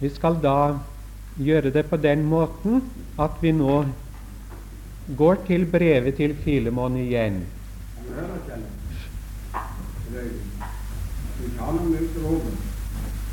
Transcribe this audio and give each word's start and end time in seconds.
Vi 0.00 0.10
skal 0.14 0.38
da 0.42 0.58
gjøre 1.38 1.70
det 1.74 1.84
på 1.90 1.96
den 2.02 2.24
måten 2.30 2.82
at 3.18 3.38
vi 3.42 3.52
nå 3.54 3.84
går 5.18 5.34
til 5.46 5.66
brevet 5.66 6.14
til 6.18 6.34
Filemon 6.44 6.96
igjen. 7.00 7.40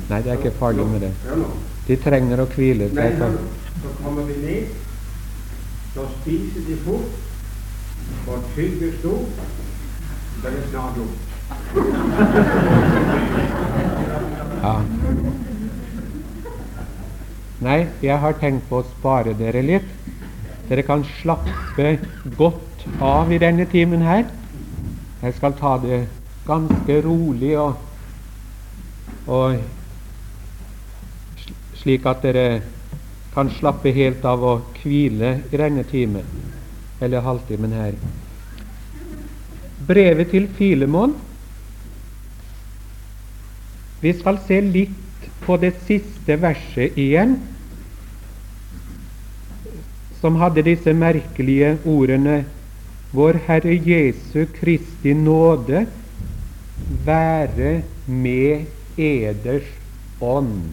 Nei, 0.08 0.22
det 0.22 0.30
er 0.32 0.38
ikke 0.38 0.50
farlig 0.58 0.86
med 0.86 1.00
det. 1.06 1.12
De 1.88 1.96
trenger 2.02 2.42
å 2.42 2.46
hvile. 2.50 2.88
Nei, 2.94 3.10
så, 3.18 3.26
så 3.82 3.88
kommer 4.00 4.22
vi 4.28 4.36
ned, 4.42 4.64
så 5.94 6.02
spiser 6.18 6.62
de 6.68 6.76
fort, 6.86 7.12
og 8.26 8.38
tygger 8.54 8.92
stort, 9.00 9.30
da 10.42 10.48
er 10.50 10.52
det 10.56 10.64
snart 10.70 10.94
gjort. 11.00 11.16
Ja. 14.66 14.82
Nei, 17.62 17.86
jeg 18.02 18.18
har 18.18 18.34
tenkt 18.40 18.64
på 18.66 18.80
å 18.80 18.86
spare 18.88 19.34
dere 19.38 19.62
litt. 19.62 19.86
Dere 20.66 20.82
kan 20.86 21.04
slappe 21.20 21.92
godt 22.38 22.86
av 23.04 23.30
i 23.30 23.38
denne 23.38 23.66
timen 23.70 24.02
her. 24.02 24.24
Jeg 25.22 25.36
skal 25.36 25.54
ta 25.60 25.76
det 25.84 26.00
ganske 26.48 26.96
rolig 27.04 27.52
og, 27.62 27.78
og 29.30 29.60
slik 31.78 32.08
at 32.10 32.26
dere 32.26 32.46
kan 33.36 33.52
slappe 33.60 33.94
helt 33.94 34.26
av 34.26 34.42
og 34.50 34.82
hvile 34.82 35.30
i 35.46 35.60
denne 35.60 35.84
timen, 35.86 36.26
eller 36.98 37.22
halvtimen 37.22 37.72
her. 37.76 37.94
Brevet 39.86 40.34
til 40.34 40.50
Filemon 40.58 41.14
vi 44.02 44.12
skal 44.16 44.38
se 44.46 44.60
litt 44.60 45.28
på 45.46 45.56
det 45.62 45.74
siste 45.86 46.36
verset 46.42 46.96
igjen, 46.98 47.38
som 50.20 50.38
hadde 50.40 50.64
disse 50.66 50.92
merkelige 50.96 51.76
ordene 51.86 52.44
Vår 53.16 53.38
Herre 53.46 53.76
Jesu 53.86 54.46
Kristi 54.58 55.14
nåde 55.14 55.86
være 57.06 57.82
med 58.06 58.66
eders 59.00 59.68
ånd. 60.20 60.66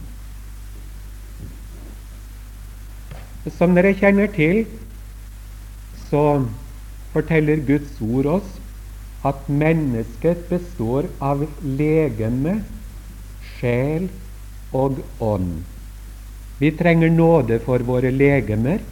Som 3.59 3.77
dere 3.77 3.93
kjenner 3.95 4.31
til, 4.33 4.65
så 6.09 6.43
forteller 7.13 7.63
Guds 7.67 8.01
ord 8.01 8.31
oss 8.39 8.59
at 9.27 9.47
mennesket 9.47 10.43
består 10.49 11.07
av 11.23 11.45
legeme, 11.63 12.57
sjel 13.63 14.09
og 14.75 14.99
ånd. 15.23 15.63
Vi 16.59 16.71
trenger 16.75 17.09
nåde 17.09 17.59
for 17.63 17.79
våre 17.87 18.11
legemer, 18.11 18.83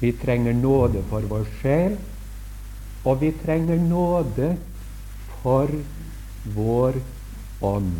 vi 0.00 0.12
trenger 0.12 0.56
nåde 0.56 1.02
for 1.10 1.26
vår 1.28 1.44
sjel, 1.60 1.96
og 3.04 3.20
vi 3.20 3.32
trenger 3.44 3.76
nåde 3.76 4.54
for 5.42 5.70
vår 6.56 6.96
ånd. 7.60 7.92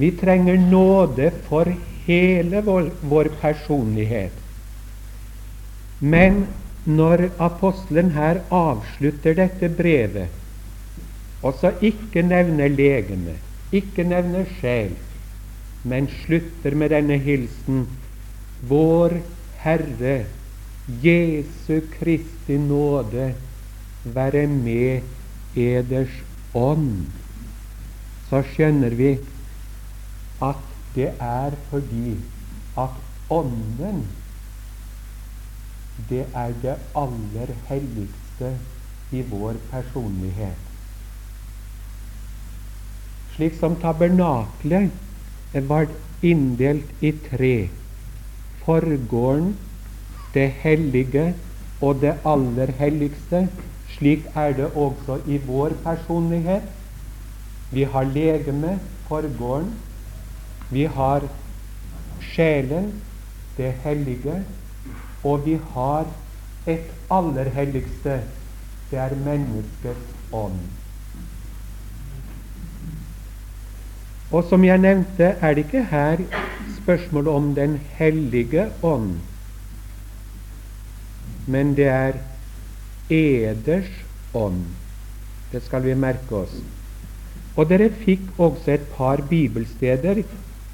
Vi 0.00 0.10
trenger 0.16 0.56
nåde 0.56 1.30
for 1.48 1.68
hele 2.06 2.62
vår, 2.64 2.90
vår 3.00 3.28
personlighet. 3.40 4.38
Men 6.00 6.46
når 6.84 7.28
apostelen 7.38 8.14
her 8.16 8.40
avslutter 8.50 9.36
dette 9.38 9.68
brevet 9.68 10.41
og 11.42 11.56
så 11.60 11.72
ikke 11.82 12.22
nevner 12.22 12.70
legeme, 12.70 13.34
ikke 13.74 14.04
nevner 14.06 14.46
sjel, 14.60 14.94
men 15.84 16.06
slutter 16.22 16.76
med 16.78 16.92
denne 16.94 17.18
hilsen. 17.18 17.86
Vår 18.70 19.16
Herre 19.62 20.16
Jesu 21.02 21.80
Kristi 21.96 22.58
nåde 22.58 23.32
være 24.04 24.46
med 24.46 25.02
eders 25.58 26.14
ånd, 26.54 27.06
så 28.30 28.42
skjønner 28.52 28.94
vi 28.98 29.14
at 30.42 30.68
det 30.94 31.14
er 31.18 31.56
fordi 31.70 32.18
at 32.78 33.00
Ånden, 33.32 34.02
det 36.10 36.26
er 36.34 36.52
det 36.62 36.74
aller 36.94 37.54
helligste 37.68 38.50
i 39.12 39.22
vår 39.30 39.56
personlighet 39.70 40.71
slik 43.36 43.54
som 43.60 43.76
tabernaklet 43.80 44.90
var 45.68 45.86
inndelt 46.22 46.88
i 47.00 47.12
tre. 47.30 47.68
Forgården, 48.64 49.56
det 50.34 50.48
hellige 50.62 51.34
og 51.80 52.00
det 52.00 52.14
aller 52.24 52.72
helligste. 52.78 53.48
Slik 53.96 54.26
er 54.34 54.52
det 54.56 54.70
også 54.76 55.18
i 55.26 55.38
vår 55.46 55.76
personlighet. 55.84 56.62
Vi 57.72 57.82
har 57.82 58.04
legeme, 58.04 58.78
forgården. 59.08 59.72
Vi 60.70 60.84
har 60.84 61.28
sjelen, 62.20 62.92
det 63.56 63.72
hellige. 63.84 64.44
Og 65.24 65.46
vi 65.46 65.58
har 65.74 66.06
et 66.66 66.92
aller 67.10 67.48
helligste. 67.48 68.20
Det 68.90 68.98
er 68.98 69.16
menneskets 69.24 70.32
ånd. 70.32 70.81
Og 74.32 74.46
som 74.48 74.64
jeg 74.64 74.80
nevnte, 74.80 75.34
er 75.40 75.54
det 75.54 75.66
ikke 75.66 75.84
her 75.90 76.22
spørsmål 76.78 77.28
om 77.28 77.54
Den 77.54 77.80
hellige 77.98 78.70
ånd, 78.82 79.18
men 81.46 81.74
det 81.76 81.86
er 81.86 82.16
eders 83.10 83.90
ånd. 84.34 84.64
Det 85.52 85.60
skal 85.62 85.84
vi 85.84 85.94
merke 85.94 86.36
oss. 86.44 86.54
Og 87.56 87.68
dere 87.68 87.90
fikk 87.92 88.40
også 88.40 88.72
et 88.72 88.88
par 88.96 89.20
bibelsteder 89.28 90.22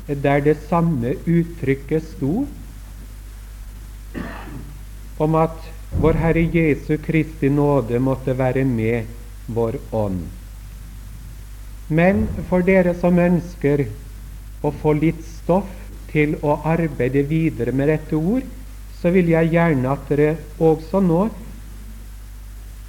der 0.08 0.40
det 0.40 0.56
samme 0.68 1.16
uttrykket 1.26 2.06
sto 2.14 2.46
om 5.18 5.34
at 5.34 5.70
vår 5.98 6.20
Herre 6.22 6.46
Jesu 6.54 6.96
Kristi 7.02 7.48
nåde 7.48 7.98
måtte 7.98 8.38
være 8.38 8.64
med 8.64 9.04
vår 9.48 9.80
ånd. 9.92 10.37
Men 11.88 12.26
for 12.48 12.64
dere 12.64 12.92
som 13.00 13.18
ønsker 13.18 13.86
å 14.60 14.72
få 14.82 14.92
litt 14.98 15.22
stoff 15.24 15.70
til 16.12 16.36
å 16.44 16.58
arbeide 16.68 17.22
videre 17.28 17.72
med 17.72 17.88
dette 17.92 18.16
ord, 18.16 18.44
så 18.98 19.12
vil 19.14 19.30
jeg 19.30 19.52
gjerne 19.54 19.92
at 19.92 20.08
dere 20.10 20.34
også 20.58 21.00
nå, 21.04 21.28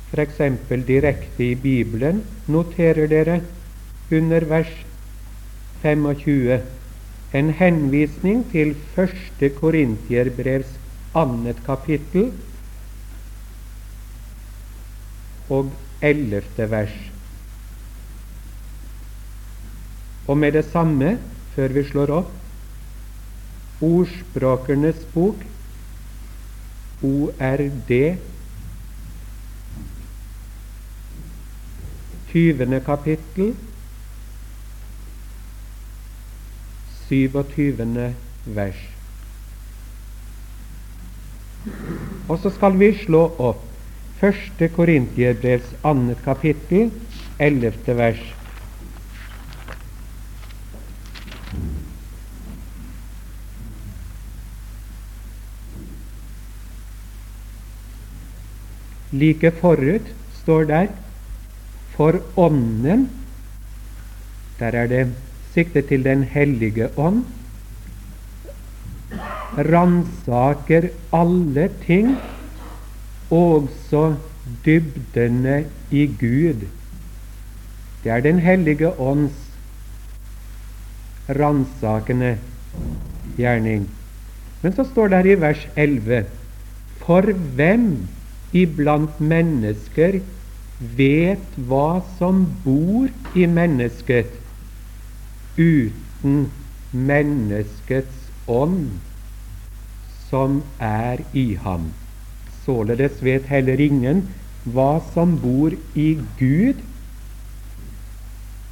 f.eks. 0.10 0.42
direkte 0.88 1.46
i 1.46 1.56
Bibelen, 1.56 2.24
noterer 2.50 3.08
dere 3.08 3.40
under 4.12 4.46
vers 4.50 4.72
25 5.84 6.60
en 7.40 7.52
henvisning 7.54 8.42
til 8.52 8.74
første 8.96 9.52
Korintierbrevs 9.60 10.72
annet 11.18 11.62
kapittel 11.66 12.32
og 15.54 15.70
ellevte 16.02 16.68
vers. 16.72 16.98
Og 20.30 20.38
med 20.38 20.54
det 20.54 20.68
samme, 20.70 21.16
før 21.56 21.74
vi 21.74 21.84
slår 21.90 22.12
opp, 22.14 22.36
Ordspråkernes 23.82 25.00
bok, 25.14 25.40
ORD, 27.02 27.94
20. 32.30 32.82
kapittel, 32.86 33.54
27. 37.08 38.14
vers. 38.46 38.82
Og 42.30 42.38
så 42.44 42.52
skal 42.54 42.78
vi 42.78 42.92
slå 43.00 43.24
opp 43.40 43.64
første 44.20 44.68
Korintierbrevs 44.76 45.72
annet 45.88 46.20
kapittel, 46.28 46.92
11. 47.40 47.96
vers. 47.98 48.39
Like 59.12 59.52
forut 59.62 60.06
står 60.42 60.64
der 60.70 60.88
for 61.96 62.22
Ånden. 62.38 63.10
Der 64.60 64.72
er 64.72 64.88
det 64.88 65.08
sikte 65.54 65.82
til 65.82 66.04
Den 66.04 66.24
hellige 66.24 66.90
ånd. 66.98 67.24
Ransaker 69.58 70.90
alle 71.14 71.70
ting, 71.86 72.18
også 73.32 74.16
dybdene 74.66 75.66
i 75.92 76.06
Gud. 76.06 76.68
Det 78.04 78.12
er 78.12 78.22
Den 78.22 78.40
hellige 78.40 79.00
ånds 79.00 79.50
ransakende 81.30 82.38
gjerning. 83.38 83.90
Men 84.62 84.76
så 84.76 84.84
står 84.84 85.08
det 85.08 85.24
her 85.24 85.36
i 85.36 85.42
vers 85.42 85.68
11 85.76 86.26
For 87.00 87.22
hvem 87.56 88.08
iblant 88.56 89.20
mennesker 89.20 90.20
vet 90.80 91.58
hva 91.70 92.02
som 92.18 92.46
bor 92.64 93.10
i 93.36 93.46
mennesket 93.46 94.32
uten 95.60 96.48
menneskets 96.92 98.30
ånd 98.48 98.90
som 100.30 100.62
er 100.80 101.22
i 101.34 101.54
ham. 101.60 101.90
Således 102.66 103.24
vet 103.26 103.50
heller 103.50 103.82
ingen 103.82 104.28
hva 104.64 105.00
som 105.14 105.38
bor 105.42 105.74
i 105.96 106.10
Gud 106.40 106.82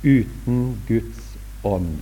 uten 0.03 0.77
Guds 0.87 1.33
ånd. 1.65 1.97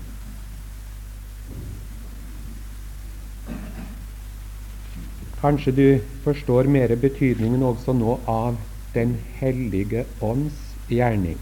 Kanskje 5.42 5.72
du 5.72 5.88
forstår 6.24 6.70
mer 6.72 6.96
betydningen 6.96 7.64
også 7.64 7.94
nå 7.94 8.20
av 8.28 8.56
Den 8.96 9.18
hellige 9.42 10.06
ånds 10.24 10.56
gjerning. 10.88 11.36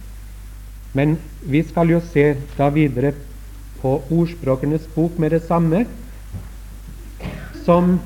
Men 0.98 1.18
vi 1.46 1.62
skal 1.68 1.92
jo 1.94 2.00
se 2.02 2.32
da 2.58 2.72
videre 2.74 3.12
på 3.82 3.92
Ordspråkenes 4.10 4.88
bok 4.96 5.20
med 5.22 5.36
det 5.36 5.44
samme, 5.46 5.84
som 7.66 8.00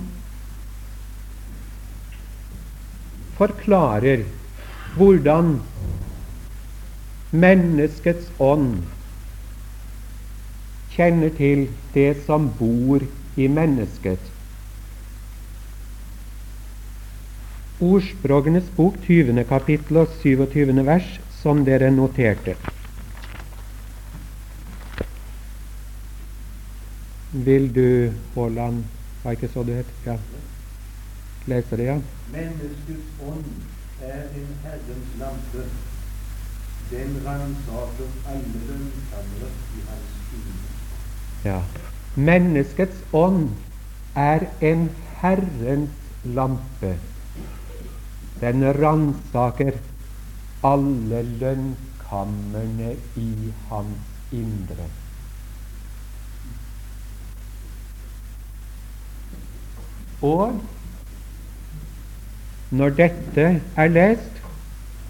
forklarer 3.38 4.26
hvordan 4.98 5.58
menneskets 7.32 8.30
ånd 8.40 8.82
kjenner 10.96 11.30
til 11.38 11.68
det 11.94 12.10
som 12.26 12.50
bor 12.60 13.04
i 13.38 13.48
mennesket. 13.48 14.20
Ordspråkenes 17.80 18.64
bok, 18.76 18.96
20. 19.06 19.44
kapittel 19.46 19.98
og 20.02 20.08
27. 20.22 20.86
vers, 20.86 21.08
som 21.42 21.60
dere 21.66 21.92
noterte. 21.94 22.56
Vil 27.32 27.68
du, 27.76 28.14
Haaland, 28.34 28.84
var 29.24 29.36
ikke 29.38 29.50
så 29.54 29.64
du 29.64 29.76
het? 29.78 29.92
Ja. 30.06 30.16
Lese 31.48 31.78
det, 31.78 31.86
ja. 31.86 31.98
Menneskets 32.34 33.22
ånd 33.28 33.46
er 34.02 34.24
en 34.40 34.48
Herrens 34.64 35.12
lampe. 35.20 35.66
Den 36.90 37.14
ransaker 37.26 38.10
alle 38.32 38.62
lønnkamre 38.72 39.52
i 39.78 39.84
hans 39.90 40.16
inne. 40.40 40.56
ja. 41.46 41.60
Menneskets 42.16 43.04
ånd 43.14 43.50
er 44.16 44.48
en 44.62 44.90
Herrens 45.22 45.90
lampe. 46.24 46.96
Den 48.42 48.64
ransaker 48.78 49.78
alle 50.66 51.22
lønnkamrene 51.42 52.96
i 53.18 53.52
hans 53.70 54.34
indre. 54.36 54.88
Og 60.22 60.62
når 62.70 62.90
dette 62.98 63.62
er 63.78 63.88
lest, 63.88 64.42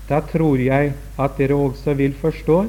da 0.10 0.20
tror 0.32 0.58
jeg 0.62 0.94
at 1.20 1.32
dere 1.40 1.56
også 1.56 1.94
vil 2.00 2.16
forstå 2.20 2.60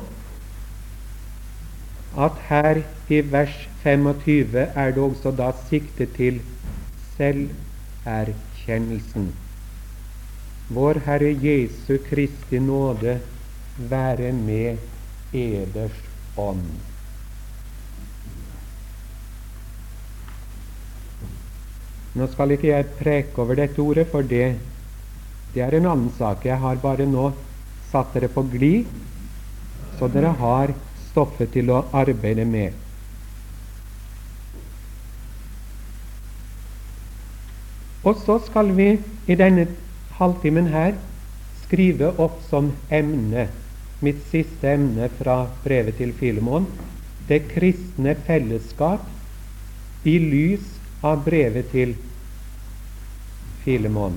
at 2.19 2.33
her 2.49 2.83
i 3.09 3.33
vers 3.33 3.69
25 3.83 4.59
er 4.59 4.91
det 4.91 5.03
også 5.03 5.31
da 5.31 5.53
sikte 5.69 6.07
til 6.17 6.41
selverkjennelsen. 7.17 9.48
Vår 10.69 11.01
Herre 11.07 11.33
Jesu 11.33 11.97
Kristi 12.05 12.59
nåde 12.61 13.19
være 13.91 14.33
med 14.37 14.77
eders 15.33 15.97
ånd. 16.37 16.67
Nå 22.19 22.27
skal 22.33 22.53
ikke 22.53 22.69
jeg 22.69 22.91
preke 22.99 23.41
over 23.41 23.57
dette 23.57 23.81
ordet, 23.81 24.09
for 24.13 24.27
det, 24.27 24.59
det 25.55 25.65
er 25.65 25.79
en 25.79 25.89
annen 25.89 26.13
sak. 26.19 26.45
Jeg 26.45 26.61
har 26.61 26.83
bare 26.83 27.07
nå 27.09 27.31
satt 27.89 28.13
dere 28.13 28.29
på 28.33 28.45
glid, 28.53 28.93
så 29.97 30.11
dere 30.13 30.35
har 30.37 30.75
stoffet 31.09 31.55
til 31.57 31.73
å 31.73 31.85
arbeide 31.97 32.45
med. 32.45 32.77
Og 38.05 38.21
så 38.25 38.39
skal 38.45 38.73
vi 38.77 38.93
i 39.29 39.37
denne 39.37 39.67
halvtimen 40.19 40.71
her 40.73 40.97
skrive 41.65 42.11
opp 42.19 42.41
som 42.49 42.73
emne, 42.91 43.49
mitt 44.03 44.21
siste 44.31 44.73
emne 44.73 45.11
fra 45.19 45.45
brevet 45.65 45.99
til 46.01 46.15
Filemon, 46.17 46.67
det 47.29 47.45
kristne 47.53 48.15
fellesskap 48.27 49.05
i 50.09 50.17
lys 50.23 50.65
av 51.05 51.23
brevet 51.27 51.71
til 51.75 51.95
Filemon. 53.65 54.17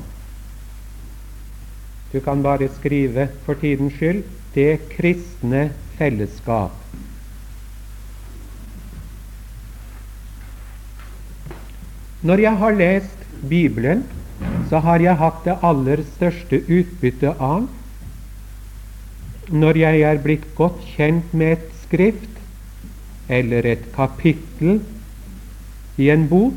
Du 2.11 2.19
kan 2.23 2.41
bare 2.43 2.69
skrive 2.79 3.29
for 3.45 3.55
tidens 3.55 3.93
skyld 3.95 4.23
'Det 4.53 4.89
kristne 4.91 5.71
fellesskap'. 5.97 6.75
Når 12.21 12.37
jeg 12.37 12.57
har 12.57 12.71
lest 12.71 13.17
Bibelen, 13.49 14.03
så 14.69 14.79
har 14.85 15.03
jeg 15.03 15.19
hatt 15.19 15.43
det 15.45 15.57
aller 15.67 16.03
største 16.15 16.61
utbytte 16.67 17.33
av 17.37 17.67
når 19.51 19.79
jeg 19.81 20.03
er 20.07 20.21
blitt 20.23 20.45
godt 20.55 20.79
kjent 20.93 21.33
med 21.35 21.57
et 21.57 21.71
skrift 21.83 22.39
eller 23.31 23.67
et 23.67 23.83
kapittel 23.95 24.79
i 25.99 26.07
en 26.11 26.27
bok, 26.31 26.55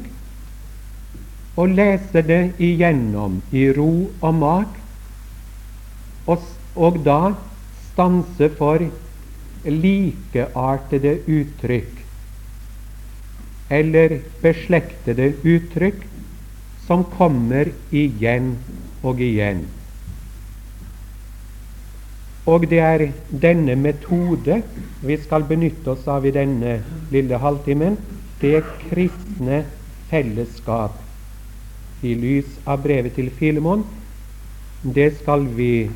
og 1.56 1.75
lese 1.75 2.22
det 2.26 2.42
igjennom 2.62 3.40
i 3.54 3.66
ro 3.75 4.08
og 4.20 4.34
mak, 4.38 4.78
og, 6.26 6.46
og 6.75 6.98
da 7.06 7.34
stanse 7.90 8.48
for 8.58 8.82
likeartede 9.64 11.19
uttrykk 11.31 12.00
eller 13.74 14.19
beslektede 14.43 15.31
uttrykk 15.41 16.03
som 16.86 17.05
kommer 17.17 17.70
igjen 17.91 18.55
og 19.03 19.20
igjen. 19.24 19.64
Og 22.44 22.67
det 22.69 22.81
er 22.84 23.06
denne 23.31 23.76
metode 23.81 24.58
vi 25.00 25.17
skal 25.22 25.46
benytte 25.48 25.94
oss 25.94 26.05
av 26.12 26.26
i 26.29 26.34
denne 26.34 26.76
lille 27.12 27.38
halvtimen. 27.41 27.96
Det 28.41 28.60
kristne 28.82 29.62
fellesskap 30.10 30.98
i 32.05 32.12
lys 32.20 32.58
av 32.69 32.82
brevet 32.84 33.17
til 33.17 33.31
Filemon. 33.32 33.86
Det 34.84 35.14
skal 35.22 35.46
vi 35.56 35.88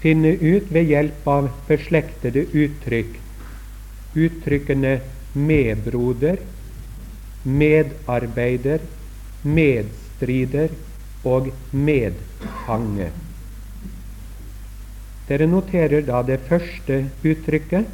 finne 0.00 0.32
ut 0.40 0.72
ved 0.72 0.88
hjelp 0.88 1.28
av 1.28 1.50
beslektede 1.68 2.46
uttrykk. 2.48 3.18
Uttrykkene 4.16 4.94
medbroder, 5.36 6.40
medarbeider, 7.44 8.80
medstrider 9.42 10.72
og 11.24 11.50
medfange. 11.72 13.10
Dere 15.28 15.46
noterer 15.46 16.02
da 16.06 16.22
det 16.26 16.40
første 16.48 16.98
uttrykket, 17.24 17.86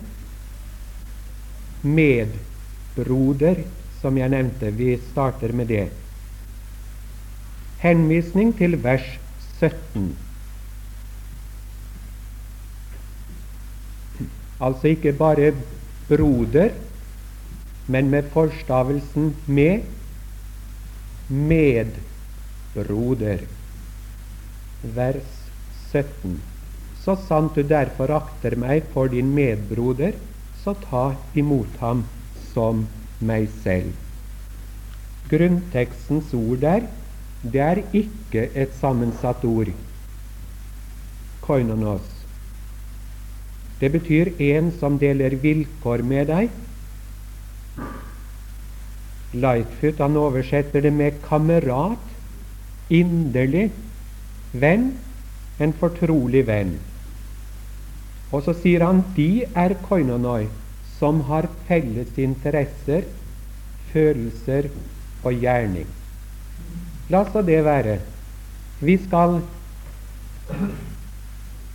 medbroder, 1.83 3.63
som 4.01 4.17
jeg 4.19 4.33
nevnte. 4.33 4.73
Vi 4.75 4.97
starter 5.11 5.53
med 5.53 5.69
det. 5.71 5.85
Henvisning 7.83 8.55
til 8.59 8.75
vers 8.83 9.07
17. 9.61 10.17
Altså 14.59 14.91
ikke 14.91 15.13
bare 15.15 15.53
broder, 16.09 16.73
men 17.87 18.11
med 18.11 18.27
forstavelsen 18.33 19.37
med 19.47 19.87
medbroder. 21.29 21.99
Vers 24.83 25.31
17. 25.93 26.41
Så 27.05 27.17
sant 27.29 27.55
du 27.57 27.63
derfor 27.63 28.11
akter 28.17 28.57
meg 28.57 28.85
for 28.93 29.09
din 29.13 29.35
medbroder, 29.35 30.13
så 30.63 30.75
ta 30.89 31.17
imot 31.39 31.81
ham 31.81 32.05
som 32.53 32.87
meg 33.21 33.49
selv. 33.63 33.93
Grunntekstens 35.29 36.33
ord 36.37 36.61
der, 36.65 36.87
det 37.43 37.61
er 37.63 37.83
ikke 37.97 38.49
et 38.55 38.73
sammensatt 38.81 39.45
ord. 39.45 39.71
Koinonos. 41.45 42.07
Det 43.81 43.93
betyr 43.95 44.33
en 44.43 44.73
som 44.81 44.99
deler 44.99 45.37
vilkår 45.39 46.03
med 46.03 46.27
deg, 46.33 46.49
Lightfoot 49.33 49.99
han 50.01 50.17
oversetter 50.17 50.81
det 50.85 50.93
med 50.93 51.19
kamerat, 51.25 52.05
inderlig 52.89 53.69
venn, 54.53 54.93
en 55.61 55.75
fortrolig 55.77 56.47
venn. 56.49 56.79
Og 58.33 58.45
så 58.45 58.55
sier 58.57 58.85
han 58.85 59.03
de 59.17 59.45
er 59.57 59.75
koinonoi, 59.89 60.49
som 60.99 61.21
har 61.29 61.49
felles 61.69 62.17
interesser, 62.19 63.05
følelser 63.93 64.71
og 65.25 65.33
gjerning. 65.45 65.87
La 67.13 67.25
så 67.29 67.43
det 67.45 67.61
være. 67.65 67.99
Vi 68.81 68.97
skal 69.01 69.39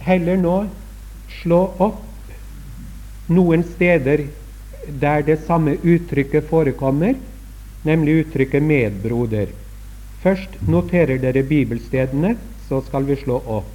heller 0.04 0.40
nå 0.42 0.58
slå 1.42 1.62
opp 1.84 2.02
noen 3.34 3.64
steder 3.66 4.26
der 5.02 5.24
det 5.26 5.40
samme 5.48 5.78
uttrykket 5.80 6.50
forekommer, 6.50 7.16
nemlig 7.84 8.25
uttrykket 8.25 8.63
'medbroder'. 8.63 9.54
Først 10.24 10.62
noterer 10.68 11.18
dere 11.20 11.44
bibelstedene, 11.44 12.38
så 12.70 12.82
skal 12.82 13.06
vi 13.06 13.16
slå 13.16 13.42
opp. 13.46 13.72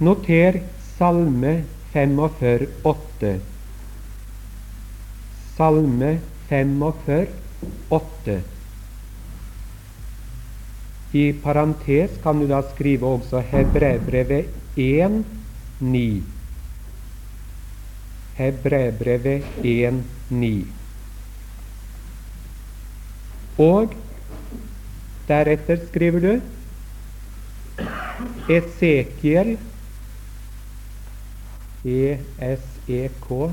Noter 0.00 0.60
Salme 0.98 1.64
45, 1.92 2.66
8. 2.84 3.40
Salme 5.56 6.18
45, 6.48 7.28
8. 7.90 8.40
I 11.12 11.32
parentes 11.32 12.18
kan 12.22 12.40
du 12.40 12.46
da 12.50 12.60
skrive 12.74 13.06
også 13.06 13.40
Hebrebrevet 13.52 14.50
1, 14.76 15.22
9. 15.80 16.22
Hebrebrevet 18.36 19.44
1, 19.64 20.02
9. 20.30 20.75
Og 23.58 23.94
deretter 25.28 25.80
skriver 25.88 26.20
du 26.20 26.40
Esekiel 28.52 29.56
E-S-E-K 31.86 33.52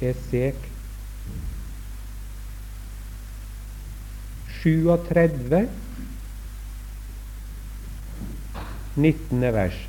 Esek 0.00 0.54
37 4.62 5.68
19. 8.96 9.40
vers. 9.40 9.88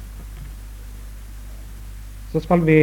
Så 2.31 2.39
skal 2.39 2.65
vi 2.65 2.79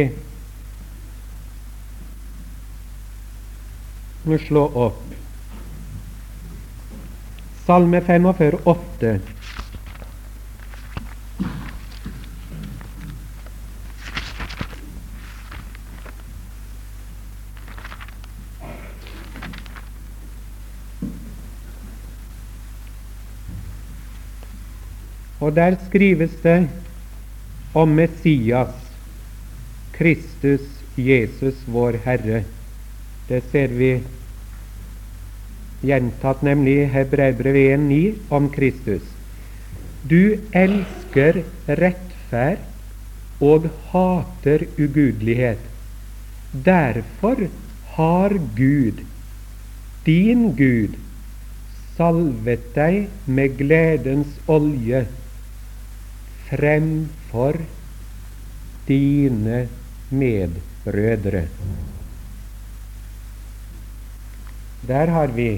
nå 4.25 4.39
slå 4.47 4.65
opp 4.87 5.24
Salme 7.65 8.01
45, 8.01 8.59
8. 8.65 9.21
Og 25.41 25.55
der 25.55 25.75
skrives 25.87 26.31
det 26.43 26.69
om 27.73 27.89
Messias, 27.89 28.77
Kristus 29.93 30.61
Jesus 30.97 31.65
vår 31.67 31.97
Herre. 32.05 32.43
Det 33.29 33.41
ser 33.51 33.67
vi 33.67 33.89
gjentatt 35.85 36.41
nemlig 36.45 36.77
i 36.81 36.87
Hebreerbrevet 36.93 37.79
1,9 37.79 38.35
om 38.37 38.49
Kristus. 38.53 39.05
Du 40.05 40.37
elsker 40.53 41.41
rettferd 41.65 42.61
og 43.43 43.67
hater 43.91 44.67
ugudelighet. 44.77 45.61
Derfor 46.65 47.47
har 47.95 48.37
Gud, 48.55 49.01
din 50.05 50.51
Gud, 50.55 50.95
salvet 51.97 52.71
deg 52.75 53.05
med 53.25 53.55
gledens 53.59 54.35
olje 54.51 55.05
fremfor 56.49 57.59
dine 58.87 59.65
medbrødre. 60.09 61.45
Der 64.85 65.09
har 65.09 65.33
vi 65.33 65.49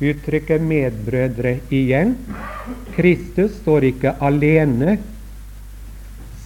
uttrykket 0.00 0.60
'medbrødre' 0.60 1.60
igjen. 1.70 2.16
Kristus 2.96 3.60
står 3.60 3.84
ikke 3.92 4.14
alene 4.20 4.98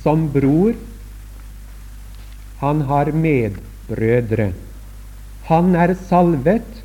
som 0.03 0.29
bror. 0.29 0.75
Han 2.61 2.81
har 2.91 3.13
medbrødre. 3.13 4.53
Han 5.45 5.75
er 5.77 5.95
salvet, 6.09 6.83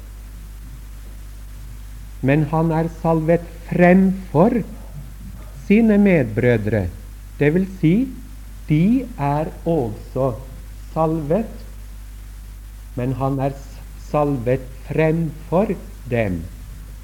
men 2.21 2.43
han 2.51 2.71
er 2.71 2.89
salvet 3.01 3.45
fremfor 3.69 4.61
sine 5.67 5.97
medbrødre. 5.97 6.87
Det 7.39 7.53
vil 7.55 7.67
si, 7.79 7.93
de 8.69 9.05
er 9.17 9.47
også 9.65 10.33
salvet, 10.93 11.65
men 12.95 13.13
han 13.13 13.39
er 13.39 13.55
salvet 14.11 14.65
fremfor 14.89 15.71
dem. 16.09 16.41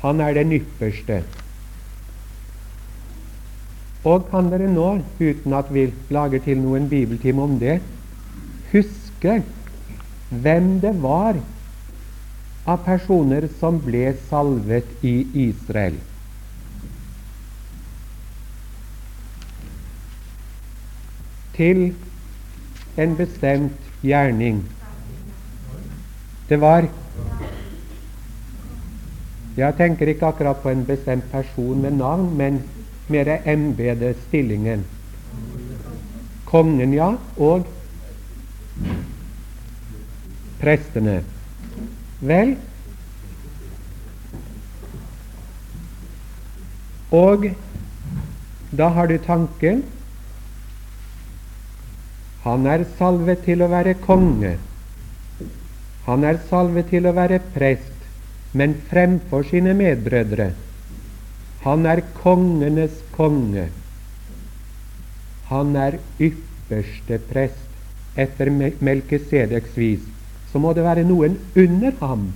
Han 0.06 0.22
er 0.22 0.36
den 0.38 0.52
ypperste. 0.54 1.24
Og 4.06 4.28
kan 4.30 4.52
dere 4.52 4.68
nå, 4.70 4.90
uten 5.18 5.54
at 5.58 5.72
vi 5.74 5.88
lager 6.14 6.44
til 6.46 6.60
noen 6.62 6.86
bibeltime 6.92 7.42
om 7.42 7.56
det, 7.58 7.80
huske 8.70 9.40
hvem 10.30 10.76
det 10.84 10.92
var 11.02 11.40
av 12.70 12.84
personer 12.86 13.48
som 13.58 13.80
ble 13.82 14.12
salvet 14.30 14.92
i 15.06 15.16
Israel? 15.48 15.98
Til 21.56 21.82
en 23.02 23.18
bestemt 23.18 23.90
gjerning. 24.06 24.62
Det 26.46 26.62
var 26.62 26.92
Jeg 29.56 29.78
tenker 29.78 30.12
ikke 30.12 30.28
akkurat 30.28 30.60
på 30.60 30.70
en 30.70 30.84
bestemt 30.88 31.30
person 31.32 31.82
med 31.82 31.98
navn, 32.02 32.28
men 32.38 32.60
mer 33.08 33.38
embetet, 33.46 34.20
stillingen. 34.28 34.84
Kongen, 36.46 36.94
ja, 36.94 37.14
og 37.38 37.68
prestene. 40.60 41.22
Vel, 42.26 42.56
og 47.16 47.50
da 48.76 48.88
har 48.92 49.08
du 49.08 49.18
tanken 49.24 49.84
Han 52.46 52.66
er 52.70 52.84
salvet 53.00 53.42
til 53.46 53.64
å 53.66 53.68
være 53.72 53.96
konge. 54.04 54.52
Han 56.06 56.26
er 56.30 56.38
salvet 56.50 56.92
til 56.92 57.08
å 57.10 57.14
være 57.18 57.40
prest, 57.56 57.95
men 58.56 58.76
fremfor 58.90 59.44
sine 59.50 59.74
medbrødre. 59.76 60.52
Han 61.66 61.86
er 61.90 62.02
kongenes 62.16 63.02
konge. 63.16 63.68
Han 65.50 65.76
er 65.76 66.00
ypperste 66.22 67.20
prest 67.30 68.20
etter 68.20 68.50
Melkesedeks 68.56 69.76
vis. 69.78 70.06
Så 70.52 70.62
må 70.64 70.72
det 70.74 70.86
være 70.86 71.04
noen 71.04 71.36
under 71.60 71.92
ham. 72.00 72.30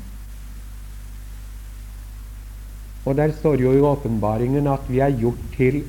Og 3.08 3.16
der 3.16 3.32
står 3.40 3.64
jo 3.64 3.72
i 3.74 3.86
åpenbaringen 3.86 4.68
at 4.68 4.92
vi 4.92 5.00
er 5.00 5.16
gjort 5.22 5.46
til 5.56 5.82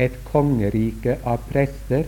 et 0.00 0.14
kongerike 0.30 1.18
av 1.28 1.42
prester 1.50 2.06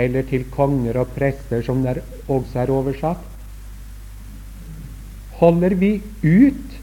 eller 0.00 0.26
til 0.26 0.44
konger 0.54 1.00
og 1.00 1.14
prester, 1.14 1.62
som 1.66 1.82
der 1.86 2.02
også 2.28 2.62
er 2.62 2.72
oversatt. 2.74 3.29
Holder 5.40 5.74
vi 5.80 5.94
ut, 6.22 6.76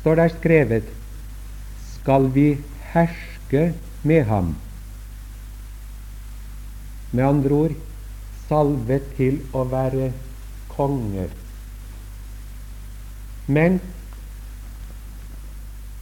står 0.00 0.20
der 0.20 0.32
skrevet, 0.36 0.94
skal 1.98 2.30
vi 2.34 2.46
herske 2.92 3.72
med 4.06 4.24
ham. 4.30 4.54
Med 7.12 7.24
andre 7.26 7.60
ord 7.64 7.76
salvet 8.48 9.04
til 9.18 9.42
å 9.52 9.66
være 9.68 10.12
konger. 10.70 11.34
Men 13.48 13.80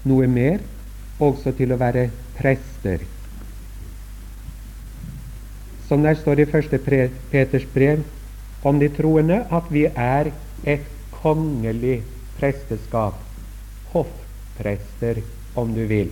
noe 0.06 0.28
mer 0.30 0.62
også 1.23 1.54
til 1.56 1.73
å 1.73 1.80
være 1.80 2.11
prester 2.37 3.06
som 5.87 6.02
der 6.02 6.18
står 6.18 6.42
i 6.42 6.49
første 6.50 6.78
Peters 6.83 7.66
brev 7.75 8.02
om 8.66 8.80
de 8.83 8.88
troende, 8.90 9.45
at 9.54 9.68
vi 9.71 9.85
er 9.87 10.33
et 10.64 10.86
kongelig 11.10 12.02
presteskap. 12.38 13.18
Hoffprester, 13.92 15.22
om 15.54 15.75
du 15.75 15.84
vil. 15.88 16.10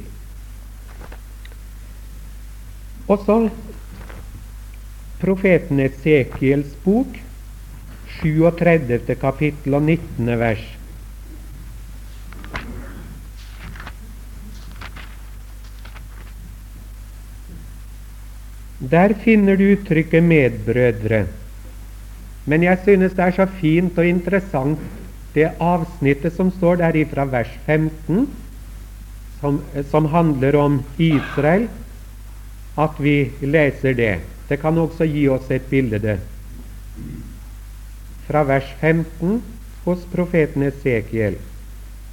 Og 3.09 3.21
så 3.27 3.37
profeten 5.21 5.81
Esekiels 5.85 6.73
bok, 6.85 7.19
37. 8.21 9.17
kapittel 9.21 9.77
og 9.77 9.83
19. 9.83 10.33
vers. 10.41 10.65
Der 18.91 19.15
finner 19.25 19.57
du 19.57 19.65
uttrykket 19.73 20.23
'medbrødre'. 20.23 21.44
Men 22.45 22.63
jeg 22.63 22.79
synes 22.83 23.15
det 23.17 23.25
er 23.25 23.37
så 23.39 23.47
fint 23.61 23.99
og 23.99 24.07
interessant 24.07 24.81
det 25.35 25.49
avsnittet 25.63 26.35
som 26.37 26.51
står 26.55 26.79
der 26.83 26.97
ifra 27.01 27.25
vers 27.27 27.51
15, 27.67 28.29
som, 29.41 29.59
som 29.91 30.07
handler 30.13 30.57
om 30.61 30.79
Israel, 30.99 31.67
at 32.79 33.01
vi 33.01 33.33
leser 33.41 33.97
det. 33.99 34.15
Det 34.49 34.61
kan 34.61 34.79
også 34.79 35.09
gi 35.09 35.27
oss 35.29 35.51
et 35.51 35.67
bilde. 35.71 36.19
Fra 38.29 38.45
vers 38.47 38.69
15 38.81 39.41
hos 39.85 40.07
profeten 40.13 40.63
Esekiel. 40.69 41.37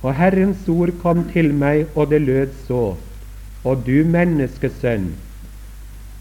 Og 0.02 0.16
Herrens 0.18 0.66
ord 0.72 0.96
kom 1.04 1.28
til 1.30 1.54
meg, 1.54 1.86
og 1.96 2.10
det 2.10 2.22
lød 2.24 2.56
så. 2.66 2.96
Og 3.64 3.86
du 3.86 4.02
menneskesønn, 4.08 5.12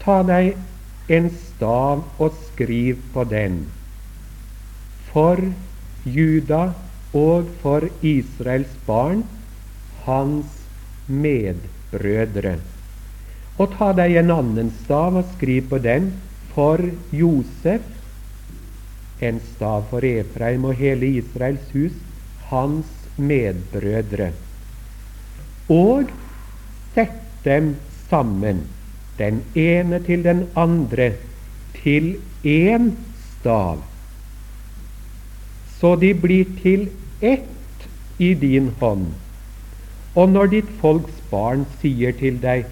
ta 0.03 0.21
deg 0.27 0.53
en 1.09 1.31
stav 1.33 2.03
og 2.21 2.35
skriv 2.51 3.01
på 3.13 3.25
den. 3.25 3.63
For 5.11 5.39
Juda 6.07 6.63
og 7.13 7.49
for 7.61 7.87
Israels 8.01 8.71
barn, 8.87 9.23
hans 10.05 10.61
medbrødre. 11.11 12.55
Og 13.59 13.73
ta 13.75 13.91
deg 13.97 14.15
en 14.21 14.31
annen 14.33 14.71
stav 14.83 15.19
og 15.19 15.27
skriv 15.35 15.67
på 15.69 15.81
den 15.83 16.13
for 16.53 16.81
Josef, 17.15 17.83
en 19.21 19.37
stav 19.51 19.85
for 19.91 20.07
Efraim 20.07 20.65
og 20.65 20.79
hele 20.79 21.11
Israels 21.19 21.67
hus, 21.75 21.93
hans 22.49 22.89
medbrødre. 23.21 24.31
Og 25.71 26.09
sett 26.95 27.19
dem 27.45 27.75
sammen, 28.09 28.65
den 29.19 29.43
ene 29.55 30.01
til 30.07 30.25
den 30.25 30.47
andre, 30.57 31.11
til 31.83 32.15
én 32.47 32.91
stav, 33.37 33.83
så 35.81 35.95
de 35.97 36.13
blir 36.13 36.45
til 36.61 36.87
ett 37.21 37.87
i 38.21 38.33
din 38.37 38.69
hånd. 38.79 39.07
Og 40.15 40.29
når 40.29 40.51
ditt 40.53 40.71
folks 40.81 41.21
barn 41.31 41.65
sier 41.81 42.13
til 42.19 42.37
deg 42.43 42.67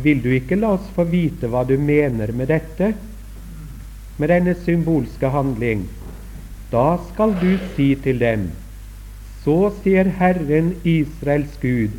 vil 0.00 0.20
du 0.22 0.30
ikke 0.32 0.58
la 0.60 0.76
oss 0.76 0.86
få 0.94 1.04
vite 1.10 1.50
hva 1.50 1.64
du 1.66 1.74
mener 1.80 2.30
med 2.36 2.52
dette, 2.52 2.92
med 4.20 4.30
denne 4.30 4.54
symbolske 4.62 5.30
handling? 5.34 5.86
Da 6.70 7.00
skal 7.08 7.34
du 7.40 7.56
si 7.74 7.90
til 8.04 8.20
dem, 8.22 8.46
så 9.42 9.72
sier 9.82 10.12
Herren 10.20 10.74
Israels 10.86 11.56
Gud, 11.60 11.96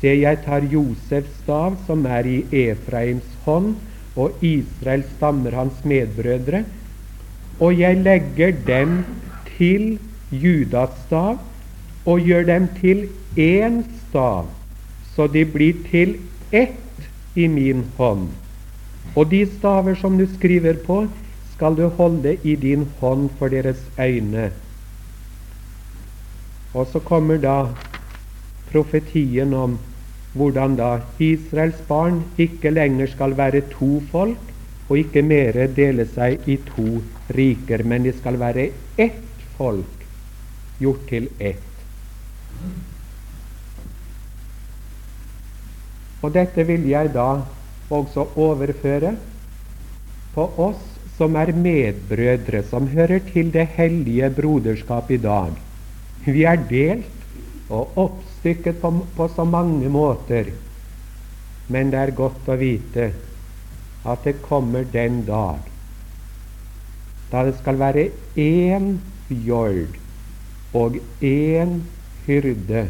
se, 0.00 0.10
jeg 0.24 0.42
tar 0.42 0.66
Josefs 0.72 1.36
stav, 1.44 1.76
som 1.86 2.02
er 2.10 2.26
i 2.26 2.38
Efraims 2.64 3.36
hånd, 3.46 3.76
og 4.18 4.42
Israel 4.44 5.04
stammer 5.14 5.54
hans 5.56 5.84
medbrødre, 5.88 6.64
og 7.62 7.78
jeg 7.78 8.00
legger 8.02 8.56
dem 8.66 9.04
til 9.56 9.98
Judas 10.32 10.94
stav, 11.06 11.38
og 12.06 12.20
gjør 12.20 12.46
dem 12.48 12.68
til 12.80 13.08
én 13.38 13.82
stav, 14.08 14.48
så 15.14 15.26
de 15.26 15.44
blir 15.44 15.78
til 15.90 16.16
ett 16.52 17.36
i 17.36 17.46
min 17.46 17.84
hånd. 17.96 18.28
Og 19.16 19.30
de 19.30 19.44
staver 19.58 19.94
som 20.00 20.18
du 20.18 20.26
skriver 20.34 20.80
på, 20.86 21.04
skal 21.54 21.76
du 21.76 21.88
holde 21.88 22.36
i 22.42 22.56
din 22.56 22.86
hånd 23.00 23.28
for 23.38 23.52
deres 23.52 23.80
øyne. 24.00 24.50
Og 26.74 26.86
så 26.92 26.98
kommer 26.98 27.36
da 27.36 27.66
profetien 28.72 29.54
om 29.54 29.78
hvordan 30.32 30.76
da 30.76 30.92
Israels 31.20 31.82
barn 31.88 32.22
ikke 32.40 32.70
lenger 32.72 33.10
skal 33.12 33.36
være 33.36 33.60
to 33.74 34.00
folk, 34.10 34.48
og 34.88 34.98
ikke 34.98 35.22
mere 35.22 35.68
dele 35.76 36.06
seg 36.08 36.48
i 36.48 36.56
to 36.72 37.02
riker, 37.36 37.84
men 37.84 38.04
de 38.04 38.12
skal 38.16 38.38
være 38.40 38.70
ett 39.00 39.31
folk, 39.62 40.06
gjort 40.82 41.04
til 41.10 41.28
ett. 41.38 41.68
Og 46.22 46.34
dette 46.34 46.64
vil 46.66 46.86
jeg 46.90 47.12
da 47.14 47.28
også 47.92 48.26
overføre 48.38 49.14
på 50.34 50.46
oss 50.66 50.82
som 51.16 51.36
er 51.38 51.52
medbrødre, 51.54 52.62
som 52.70 52.88
hører 52.90 53.20
til 53.32 53.50
det 53.54 53.68
hellige 53.76 54.30
broderskap 54.34 55.10
i 55.12 55.20
dag. 55.22 55.52
Vi 56.24 56.46
er 56.48 56.62
delt 56.70 57.68
og 57.72 57.98
oppstykket 57.98 58.80
på, 58.80 58.94
på 59.16 59.28
så 59.34 59.44
mange 59.44 59.90
måter, 59.92 60.50
men 61.68 61.92
det 61.92 62.00
er 62.00 62.16
godt 62.16 62.48
å 62.48 62.58
vite 62.58 63.12
at 64.02 64.24
det 64.26 64.40
kommer 64.42 64.88
den 64.90 65.22
dag 65.26 65.72
da 67.32 67.46
det 67.48 67.54
skal 67.62 67.78
være 67.80 68.10
én 68.36 68.98
jord 69.32 69.98
og 70.72 70.96
én 71.20 71.80
hyrde 72.26 72.88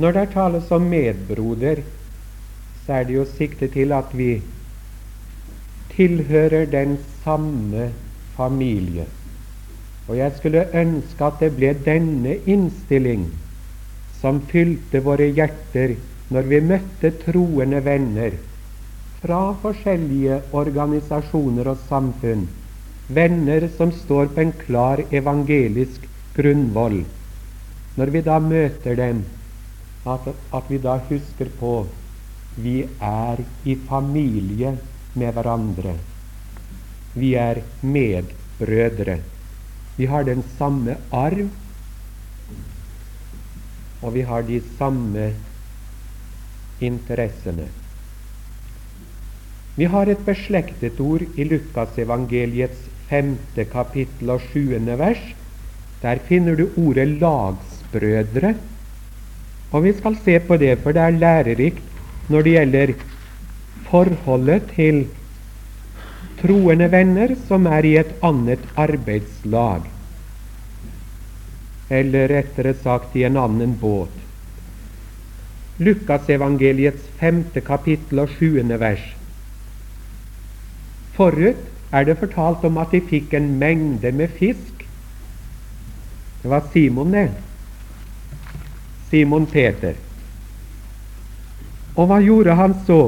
Når 0.00 0.14
det 0.16 0.28
tales 0.32 0.70
om 0.72 0.86
medbroder, 0.88 1.82
så 2.86 2.92
er 2.92 3.02
det 3.04 3.14
jo 3.18 3.26
sikte 3.28 3.68
til 3.68 3.92
at 3.92 4.14
vi 4.16 4.30
tilhører 5.92 6.64
den 6.72 6.96
samme 7.24 7.90
familie. 8.36 9.04
Og 10.08 10.16
jeg 10.16 10.32
skulle 10.38 10.64
ønske 10.74 11.26
at 11.26 11.42
det 11.42 11.50
ble 11.58 11.74
denne 11.84 12.38
innstilling 12.48 13.26
som 14.22 14.40
fylte 14.48 15.02
våre 15.04 15.28
hjerter 15.36 15.98
når 16.30 16.48
vi 16.50 16.60
møtte 16.62 17.10
troende 17.24 17.80
venner 17.84 18.36
fra 19.20 19.40
forskjellige 19.62 20.40
organisasjoner 20.56 21.72
og 21.72 21.80
samfunn, 21.88 22.46
venner 23.10 23.66
som 23.76 23.92
står 23.92 24.30
på 24.34 24.44
en 24.44 24.52
klar 24.64 25.02
evangelisk 25.10 26.06
grunnvoll. 26.36 27.02
Når 27.98 28.14
vi 28.14 28.22
da 28.24 28.38
møter 28.40 28.96
dem, 28.96 29.24
at, 30.06 30.30
at 30.54 30.70
vi 30.70 30.78
da 30.80 30.96
husker 31.10 31.50
på 31.58 31.74
vi 32.60 32.80
er 33.00 33.42
i 33.64 33.74
familie 33.88 34.72
med 35.14 35.32
hverandre. 35.34 35.94
Vi 37.14 37.34
er 37.34 37.62
medbrødre. 37.82 39.18
Vi 39.96 40.06
har 40.06 40.24
den 40.24 40.42
samme 40.58 40.96
arv, 41.12 41.48
og 44.02 44.14
vi 44.14 44.24
har 44.24 44.42
de 44.42 44.60
samme 44.78 45.32
interessene. 46.80 47.68
Vi 49.76 49.86
har 49.88 50.10
et 50.12 50.24
beslektet 50.26 50.98
ord 51.00 51.22
i 51.36 51.46
Lukasevangeliets 51.48 52.88
femte 53.10 53.64
kapittel 53.70 54.34
og 54.34 54.42
sjuende 54.50 54.96
vers. 55.00 55.22
Der 56.02 56.20
finner 56.26 56.56
du 56.56 56.66
ordet 56.80 57.08
lagsbrødre. 57.20 58.54
Og 59.70 59.84
vi 59.86 59.94
skal 59.96 60.18
se 60.24 60.38
på 60.42 60.58
det, 60.60 60.74
for 60.82 60.96
det 60.96 61.06
er 61.06 61.18
lærerikt 61.22 62.28
når 62.30 62.46
det 62.46 62.54
gjelder 62.56 62.92
forholdet 63.90 64.68
til 64.74 65.04
troende 66.40 66.88
venner 66.92 67.34
som 67.48 67.66
er 67.66 67.86
i 67.86 67.96
et 68.00 68.12
annet 68.24 68.62
arbeidslag, 68.78 69.84
eller 71.90 72.32
rettere 72.32 72.74
sagt 72.82 73.16
i 73.18 73.26
en 73.28 73.36
annen 73.40 73.74
båt. 73.80 74.14
Lukasevangeliets 75.80 77.06
femte 77.20 77.62
kapittel 77.64 78.20
og 78.24 78.32
sjuende 78.36 78.76
vers. 78.80 79.04
Forut 81.16 81.60
er 81.92 82.04
det 82.06 82.18
fortalt 82.20 82.64
om 82.68 82.78
at 82.82 82.92
de 82.92 83.00
fikk 83.00 83.34
en 83.34 83.48
mengde 83.58 84.12
med 84.12 84.28
fisk. 84.36 84.84
Det 86.42 86.50
var 86.50 86.68
Simon, 86.72 87.12
det. 87.12 87.30
Simon 89.10 89.46
Peter. 89.46 89.96
Og 91.96 92.06
hva 92.06 92.20
gjorde 92.22 92.54
han 92.56 92.76
så? 92.86 93.00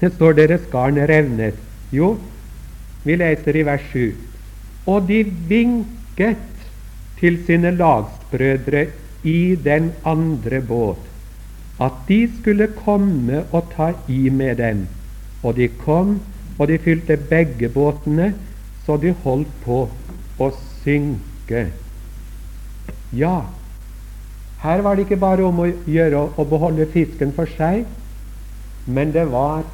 Det 0.00 0.12
står 0.14 0.36
deres 0.38 0.68
garn 0.72 1.00
revnet. 1.08 1.58
Jo, 1.92 2.14
vi 3.04 3.16
leser 3.20 3.56
i 3.56 3.64
vers 3.66 3.84
7. 3.92 4.12
Og 4.86 5.08
de 5.08 5.22
vinket 5.48 6.50
til 7.18 7.40
sine 7.46 7.72
lagsbrødre 7.74 8.86
i 9.24 9.56
den 9.56 9.92
andre 10.04 10.60
båt, 10.60 11.00
at 11.82 12.04
de 12.08 12.20
skulle 12.38 12.68
komme 12.84 13.44
og 13.50 13.72
ta 13.74 13.90
i 14.08 14.28
med 14.30 14.56
dem. 14.56 14.86
Og 15.42 15.56
de 15.56 15.68
kom, 15.68 16.20
og 16.58 16.68
de 16.68 16.78
fylte 16.78 17.16
begge 17.16 17.68
båtene, 17.68 18.32
så 18.86 18.96
de 19.00 19.14
holdt 19.24 19.50
på 19.64 19.80
å 20.38 20.50
synke. 20.84 21.66
Ja, 23.14 23.42
her 24.64 24.80
var 24.80 24.96
det 24.96 25.04
ikke 25.04 25.20
bare 25.20 25.44
om 25.44 25.60
å 25.60 25.68
gjøre 25.68 26.22
å 26.40 26.44
beholde 26.48 26.86
fisken 26.92 27.34
for 27.36 27.50
seg, 27.58 27.84
men 28.86 29.12
det 29.12 29.26
var 29.32 29.64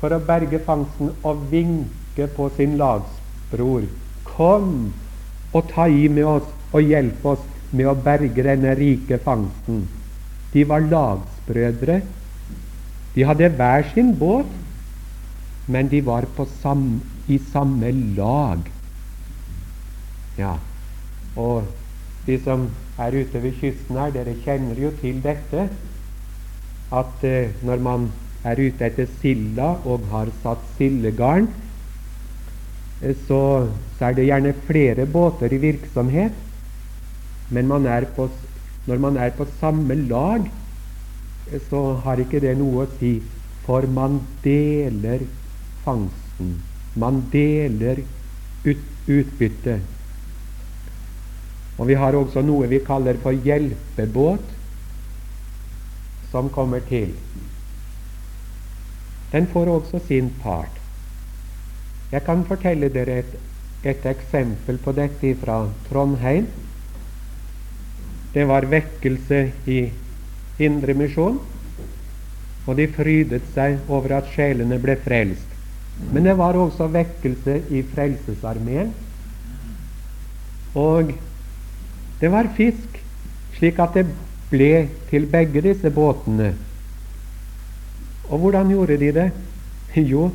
for 0.00 0.14
å 0.14 0.22
berge 0.26 0.58
fangsten 0.64 1.12
og 1.26 1.44
vinke 1.52 2.26
på 2.36 2.48
sin 2.56 2.76
lagsbror. 2.80 3.86
Kom 4.26 4.90
og 5.52 5.70
ta 5.70 5.86
i 5.90 6.08
med 6.08 6.26
oss 6.26 6.48
og 6.72 6.86
hjelp 6.86 7.24
oss 7.26 7.46
med 7.70 7.90
å 7.90 7.94
berge 7.94 8.42
denne 8.46 8.74
rike 8.78 9.18
fangsten. 9.22 9.84
De 10.50 10.64
var 10.66 10.86
lagsbrødre. 11.54 12.00
De 13.14 13.24
hadde 13.24 13.48
hver 13.48 13.82
sin 13.94 14.16
båt, 14.18 14.46
men 15.66 15.88
de 15.88 16.06
var 16.06 16.24
sam, 16.62 17.00
i 17.28 17.38
samme 17.52 17.90
lag. 18.16 18.58
Ja, 20.38 20.54
og 21.36 21.64
de 22.26 22.38
som 22.44 22.68
er 22.98 23.08
ute 23.08 23.42
ved 23.42 23.52
kysten 23.60 23.96
her, 23.96 24.10
dere 24.10 24.34
kjenner 24.44 24.78
jo 24.78 24.90
til 25.00 25.22
dette 25.22 25.68
at 26.92 27.24
eh, 27.24 27.50
når 27.62 27.78
man 27.78 28.10
er 28.44 28.58
ute 28.58 28.84
etter 28.84 29.06
silda 29.20 29.76
og 29.84 30.06
har 30.10 30.30
satt 30.42 30.62
sildegarn, 30.76 31.48
eh, 33.02 33.14
så, 33.26 33.68
så, 33.98 34.04
er 34.04 34.14
det 34.14 34.26
gjerne 34.26 34.54
flere 34.66 35.06
båter 35.06 35.52
i 35.52 35.56
virksomhet. 35.56 36.32
Men 37.50 37.66
man 37.66 37.86
på, 38.16 38.28
når 38.86 38.98
man 38.98 39.16
er 39.16 39.30
på 39.30 39.46
samme 39.60 39.94
lag, 39.94 40.50
så 41.68 41.82
har 42.04 42.22
ikke 42.22 42.40
det 42.42 42.56
noe 42.58 42.84
å 42.84 42.90
si, 42.98 43.16
for 43.66 43.86
man 43.90 44.20
deler 44.44 45.24
fangsten. 45.84 46.56
Man 46.98 47.22
deler 47.32 48.02
ut, 48.64 48.86
utbyttet. 49.06 49.82
Og 51.80 51.88
vi 51.88 51.96
har 51.96 52.16
også 52.18 52.42
noe 52.44 52.68
vi 52.70 52.82
kaller 52.84 53.18
for 53.22 53.32
hjelpebåt, 53.32 54.56
som 56.30 56.50
kommer 56.54 56.82
til 56.86 57.14
den 59.32 59.46
får 59.46 59.68
også 59.70 60.00
sin 60.06 60.30
part. 60.42 60.80
Jeg 62.12 62.24
kan 62.26 62.42
fortelle 62.46 62.90
dere 62.90 63.20
et, 63.22 63.34
et 63.86 64.06
eksempel 64.10 64.78
på 64.82 64.92
dette 64.96 65.34
fra 65.42 65.62
Trondheim. 65.86 66.48
Det 68.34 68.46
var 68.48 68.66
vekkelse 68.70 69.40
i 69.70 69.78
Indremisjon, 70.60 71.40
og 72.66 72.76
de 72.76 72.86
frydet 72.92 73.46
seg 73.54 73.78
over 73.88 74.18
at 74.20 74.30
sjelene 74.34 74.78
ble 74.82 74.96
frelst. 75.00 75.46
Men 76.12 76.24
det 76.28 76.36
var 76.38 76.56
også 76.56 76.88
vekkelse 76.92 77.58
i 77.72 77.82
Frelsesarmeen. 77.90 78.92
Og 80.78 81.12
det 82.20 82.30
var 82.32 82.52
fisk, 82.56 83.00
slik 83.56 83.80
at 83.82 83.96
det 83.96 84.06
ble 84.50 84.88
til 85.10 85.26
begge 85.30 85.62
disse 85.64 85.90
båtene 85.92 86.52
og 88.30 88.38
hvordan 88.38 88.70
gjorde 88.70 88.98
de 88.98 89.12
det? 89.12 89.30
Jo, 90.12 90.30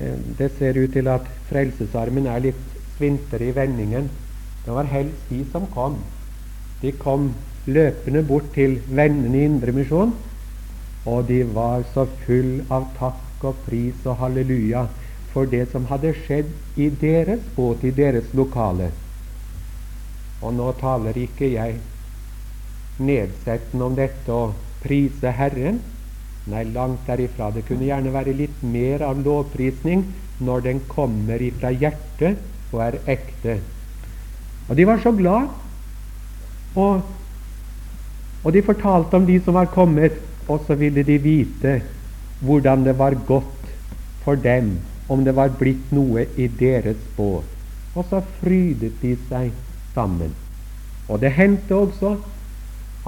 eh, 0.00 0.18
det 0.38 0.50
ser 0.58 0.84
ut 0.84 0.92
til 0.92 1.08
at 1.08 1.26
Frelsesarmen 1.48 2.26
er 2.26 2.42
litt 2.42 2.64
svintere 2.96 3.46
i 3.46 3.54
vendingen. 3.54 4.10
Det 4.64 4.74
var 4.74 4.90
helst 4.90 5.30
de 5.30 5.44
som 5.52 5.68
kom. 5.70 6.00
De 6.82 6.90
kom 6.92 7.30
løpende 7.66 8.22
bort 8.26 8.48
til 8.54 8.78
vennene 8.88 9.38
i 9.38 9.44
Indremisjon, 9.48 10.14
og 11.06 11.28
de 11.28 11.42
var 11.54 11.84
så 11.94 12.06
full 12.24 12.60
av 12.70 12.88
takk 12.98 13.44
og 13.50 13.60
pris 13.66 14.06
og 14.06 14.18
halleluja 14.20 14.86
for 15.32 15.48
det 15.48 15.66
som 15.72 15.86
hadde 15.90 16.14
skjedd 16.24 16.50
i 16.76 16.90
deres 17.02 17.44
båt, 17.56 17.84
i 17.84 17.94
deres 17.94 18.32
lokale. 18.36 18.90
Og 20.40 20.54
nå 20.56 20.72
taler 20.80 21.16
ikke 21.20 21.52
jeg 21.52 21.78
nedsettende 23.00 23.86
om 23.86 23.96
dette 23.96 24.34
og 24.34 24.56
prise 24.82 25.32
Herren, 25.36 25.80
Nei, 26.48 26.64
langt 26.72 27.06
derifra. 27.06 27.50
Det 27.52 27.66
kunne 27.68 27.86
gjerne 27.86 28.12
være 28.14 28.32
litt 28.36 28.62
mer 28.64 29.04
av 29.04 29.20
lovprisning 29.22 30.06
når 30.40 30.64
den 30.64 30.80
kommer 30.88 31.42
ifra 31.44 31.72
hjertet 31.74 32.40
og 32.72 32.80
er 32.86 32.96
ekte. 33.12 33.58
Og 34.68 34.78
de 34.78 34.86
var 34.88 35.02
så 35.02 35.12
glad. 35.14 35.50
Og, 36.80 37.02
og 38.44 38.52
de 38.52 38.62
fortalte 38.64 39.16
om 39.16 39.26
de 39.28 39.38
som 39.44 39.56
var 39.58 39.70
kommet, 39.74 40.16
og 40.48 40.64
så 40.66 40.74
ville 40.74 41.04
de 41.06 41.18
vite 41.20 41.80
hvordan 42.40 42.84
det 42.86 42.96
var 42.98 43.14
gått 43.28 43.72
for 44.24 44.36
dem, 44.36 44.78
om 45.08 45.24
det 45.24 45.34
var 45.36 45.52
blitt 45.58 45.92
noe 45.92 46.24
i 46.36 46.46
deres 46.48 47.00
båt. 47.16 47.46
Og 47.94 48.06
så 48.08 48.22
frydet 48.40 48.96
de 49.02 49.16
seg 49.28 49.50
sammen. 49.94 50.32
Og 51.10 51.20
det 51.20 51.32
hendte 51.36 51.74
også 51.74 52.14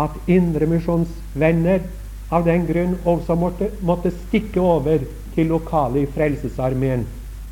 at 0.02 0.16
indremisjonsvenner 0.26 1.84
av 2.32 2.46
den 2.48 2.66
grunn 2.66 2.96
også 3.04 3.36
måtte, 3.38 3.70
måtte 3.80 4.12
stikke 4.26 4.60
over 4.60 5.04
til 5.34 5.52
lokalet 5.52 6.06
i 6.06 6.10
Frelsesarmeen 6.12 7.04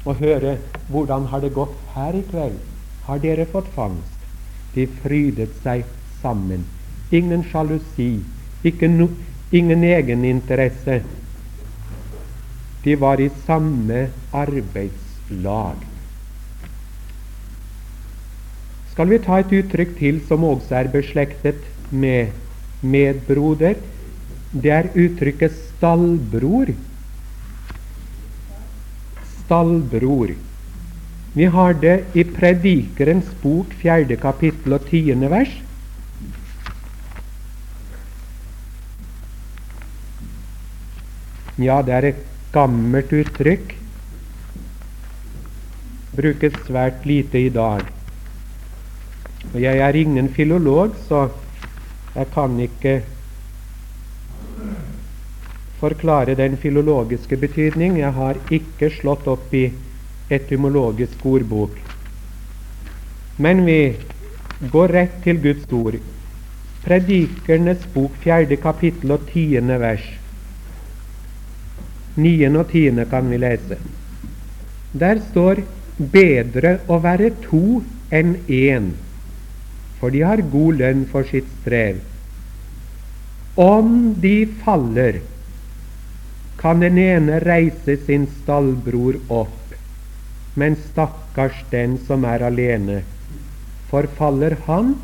og 0.08 0.20
høre 0.20 0.56
hvordan 0.88 1.28
har 1.30 1.44
det 1.44 1.54
gått 1.54 1.76
her 1.94 2.16
i 2.16 2.24
kveld. 2.30 2.58
Har 3.06 3.20
dere 3.22 3.46
fått 3.48 3.68
fangst? 3.76 4.16
De 4.74 4.86
frydet 5.02 5.52
seg 5.64 5.84
sammen. 6.20 6.64
Ingen 7.11 7.44
sjalusi, 7.44 8.23
no, 8.88 9.09
ingen 9.51 9.83
egeninteresse. 9.85 11.03
De 12.83 12.96
var 12.96 13.20
i 13.20 13.31
samme 13.46 14.09
arbeidslag. 14.33 15.87
Skal 18.92 19.09
vi 19.09 19.18
ta 19.18 19.40
et 19.40 19.53
uttrykk 19.53 19.96
til 19.99 20.20
som 20.29 20.44
også 20.44 20.75
er 20.75 20.92
beslektet 20.92 21.64
med 21.90 22.31
medbroder? 22.81 23.75
det 24.51 24.70
er 24.75 24.88
uttrykket 24.99 25.55
stallbror. 25.55 26.73
Stallbror. 29.44 30.33
Vi 31.35 31.46
har 31.46 31.75
det 31.79 31.96
i 32.18 32.25
Predikerens 32.27 33.31
bok, 33.42 33.70
fjerde 33.79 34.18
kapittel 34.18 34.75
og 34.75 34.88
tiende 34.90 35.31
vers. 35.31 35.53
Ja, 41.61 41.83
det 41.85 41.92
er 41.92 42.07
et 42.09 42.20
gammelt 42.55 43.11
uttrykk. 43.12 43.75
Brukes 46.16 46.55
svært 46.64 47.05
lite 47.05 47.37
i 47.37 47.51
dag. 47.53 47.85
Og 49.53 49.61
Jeg 49.61 49.79
er 49.79 49.96
ingen 49.96 50.29
filolog, 50.33 50.94
så 51.09 51.29
jeg 52.14 52.27
kan 52.35 52.61
ikke 52.61 53.03
forklare 55.81 56.35
den 56.35 56.57
filologiske 56.57 57.37
betydning. 57.37 57.99
Jeg 57.99 58.12
har 58.12 58.40
ikke 58.51 58.90
slått 58.96 59.29
opp 59.29 59.53
i 59.55 59.66
etymologisk 60.31 61.27
ordbok. 61.27 61.77
Men 63.37 63.66
vi 63.66 63.96
går 64.73 64.96
rett 64.96 65.20
til 65.25 65.42
Guds 65.44 65.68
ord. 65.73 66.01
Predikernes 66.85 67.85
bok, 67.92 68.16
fjerde 68.25 68.57
kapittel 68.57 69.12
og 69.12 69.29
tiende 69.29 69.77
vers. 69.81 70.19
Niende 72.16 72.64
og 72.64 72.70
tiende 72.73 73.07
kan 73.11 73.29
vi 73.31 73.38
lese. 73.38 73.79
Der 74.92 75.20
står 75.31 75.62
'bedre 75.99 76.79
å 76.88 76.99
være 76.99 77.31
to 77.44 77.83
enn 78.11 78.35
én', 78.49 78.92
for 80.01 80.11
de 80.11 80.25
har 80.27 80.42
god 80.42 80.81
lønn 80.83 81.05
for 81.07 81.23
sitt 81.23 81.46
strev. 81.61 82.01
Om 83.57 84.14
de 84.20 84.46
faller, 84.64 85.20
kan 86.59 86.81
den 86.81 86.99
ene 86.99 87.38
reise 87.44 87.96
sin 88.07 88.27
stallbror 88.42 89.20
opp, 89.29 89.75
men 90.55 90.77
stakkars 90.77 91.64
den 91.70 91.99
som 92.07 92.25
er 92.25 92.42
alene. 92.42 93.03
For 93.90 94.07
faller 94.18 94.57
han, 94.66 94.94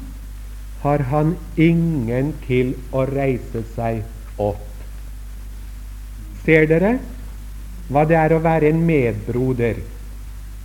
har 0.83 0.99
han 1.11 1.37
ingen 1.57 2.33
til 2.47 2.75
å 2.93 3.07
reise 3.09 3.63
seg 3.75 4.03
opp. 4.39 4.66
Ser 6.47 6.69
dere 6.71 6.93
hva 7.91 8.05
det 8.07 8.17
er 8.19 8.35
å 8.37 8.43
være 8.43 8.71
en 8.71 8.83
medbroder? 8.87 9.81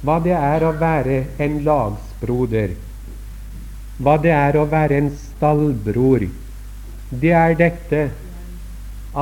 Hva 0.05 0.19
det 0.21 0.33
er 0.37 0.65
å 0.65 0.71
være 0.77 1.17
en 1.41 1.59
lagsbroder? 1.65 2.75
Hva 4.01 4.15
det 4.21 4.33
er 4.33 4.57
å 4.57 4.65
være 4.69 4.99
en 5.01 5.09
stallbror? 5.17 6.27
Det 7.11 7.33
er 7.37 7.57
dette 7.57 8.03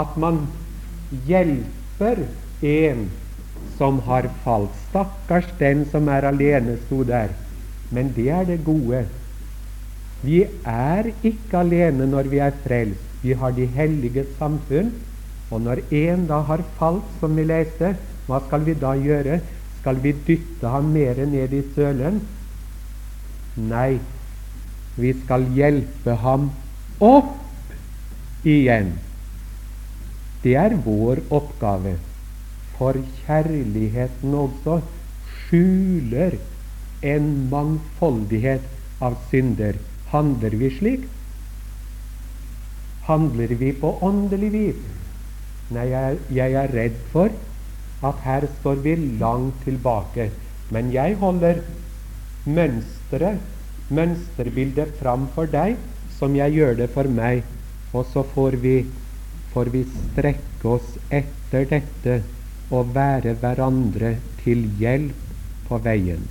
at 0.02 0.20
man 0.20 0.44
hjelper 1.28 2.24
en 2.62 3.08
som 3.80 4.00
har 4.08 4.28
falt. 4.44 4.76
Stakkars 4.90 5.48
den 5.60 5.86
som 5.92 6.12
er 6.12 6.28
alene, 6.28 6.78
sto 6.86 7.04
der. 7.08 7.32
Men 7.96 8.12
det 8.16 8.28
er 8.36 8.48
det 8.52 8.60
gode. 8.68 9.06
Vi 10.22 10.44
er 10.68 11.12
ikke 11.24 11.64
alene 11.64 12.08
når 12.08 12.32
vi 12.32 12.44
er 12.44 12.56
frelst. 12.66 13.06
Vi 13.24 13.36
har 13.36 13.56
de 13.56 13.66
hellige 13.76 14.28
samfunn. 14.38 14.92
Og 15.50 15.62
når 15.66 15.82
en 15.96 16.28
da 16.30 16.44
har 16.46 16.64
falt, 16.78 17.06
som 17.20 17.36
vi 17.38 17.46
leste, 17.48 17.96
hva 18.28 18.40
skal 18.46 18.66
vi 18.68 18.76
da 18.78 18.94
gjøre? 18.98 19.40
Skal 19.80 20.02
vi 20.04 20.14
dytte 20.28 20.70
ham 20.70 20.92
mer 20.94 21.18
ned 21.26 21.54
i 21.56 21.64
sølen? 21.74 22.20
Nei, 23.70 24.00
vi 25.00 25.14
skal 25.24 25.48
hjelpe 25.56 26.18
ham 26.22 26.50
opp 27.02 28.46
igjen. 28.48 28.94
Det 30.44 30.56
er 30.60 30.78
vår 30.86 31.24
oppgave. 31.36 31.96
For 32.78 33.00
kjærligheten 33.26 34.36
også 34.40 34.80
skjuler 35.32 36.38
en 37.02 37.32
mangfoldighet 37.52 38.70
av 39.04 39.18
synder. 39.32 39.80
Handler 40.14 40.56
vi 40.62 40.70
slik? 40.78 41.10
Handler 43.10 43.58
vi 43.60 43.74
på 43.82 43.98
åndelig 44.06 44.54
vis? 44.54 44.99
Nei, 45.76 45.86
jeg, 45.92 46.18
jeg 46.34 46.58
er 46.58 46.72
redd 46.74 46.98
for 47.12 47.34
at 48.06 48.24
her 48.26 48.48
står 48.60 48.82
vi 48.86 48.96
langt 49.20 49.60
tilbake. 49.66 50.30
Men 50.74 50.90
jeg 50.94 51.18
holder 51.22 51.62
mønsteret, 52.50 53.42
mønsterbildet 53.90 54.96
fram 55.00 55.28
for 55.36 55.50
deg, 55.50 55.78
som 56.18 56.36
jeg 56.38 56.58
gjør 56.58 56.76
det 56.82 56.90
for 56.94 57.10
meg. 57.10 57.44
Og 57.94 58.06
så 58.10 58.24
får 58.34 58.60
vi, 58.64 58.76
får 59.54 59.72
vi 59.74 59.86
strekke 59.92 60.76
oss 60.78 60.98
etter 61.10 61.66
dette 61.70 62.20
og 62.70 62.92
være 62.94 63.34
hverandre 63.42 64.16
til 64.44 64.68
hjelp 64.82 65.26
på 65.70 65.80
veien. 65.86 66.22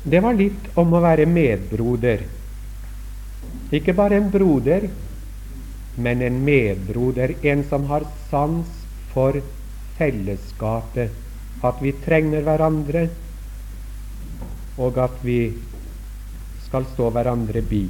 Det 0.00 0.20
var 0.24 0.34
litt 0.34 0.70
om 0.80 0.94
å 0.96 1.02
være 1.04 1.26
medbroder. 1.28 2.24
Ikke 3.70 3.94
bare 3.94 4.18
en 4.18 4.30
broder, 4.30 4.88
men 5.96 6.22
en 6.22 6.38
medbroder. 6.44 7.36
En 7.46 7.64
som 7.70 7.86
har 7.90 8.06
sans 8.30 8.66
for 9.12 9.38
fellesskapet. 9.98 11.10
At 11.62 11.82
vi 11.82 11.92
trenger 12.04 12.42
hverandre, 12.46 13.08
og 14.80 14.98
at 14.98 15.18
vi 15.22 15.52
skal 16.64 16.86
stå 16.94 17.10
hverandre 17.12 17.62
bi. 17.66 17.84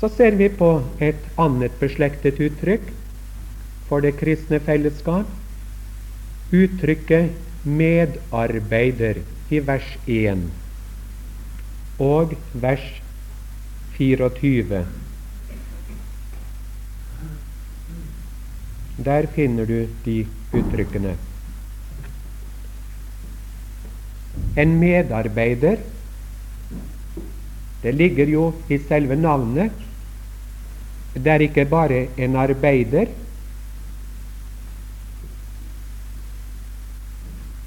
Så 0.00 0.10
ser 0.12 0.36
vi 0.36 0.48
på 0.52 0.70
et 1.00 1.22
annet 1.40 1.76
beslektet 1.80 2.40
uttrykk 2.42 2.90
for 3.88 4.04
det 4.04 4.16
kristne 4.20 4.60
fellesskap. 4.60 5.30
Uttrykket 6.52 7.32
'medarbeider' 7.64 9.22
i 9.50 9.58
vers 9.58 9.88
1 10.06 10.46
og 11.98 12.34
vers 12.52 12.84
24. 13.96 14.84
Der 19.04 19.26
finner 19.34 19.66
du 19.66 19.88
de 20.04 20.16
uttrykkene. 20.52 21.16
En 24.56 24.78
medarbeider 24.80 25.76
Det 27.82 27.92
ligger 27.94 28.26
jo 28.26 28.52
i 28.68 28.78
selve 28.88 29.16
navnet. 29.16 29.72
Det 31.14 31.26
er 31.32 31.44
ikke 31.44 31.64
bare 31.64 32.06
en 32.18 32.36
arbeider, 32.36 33.06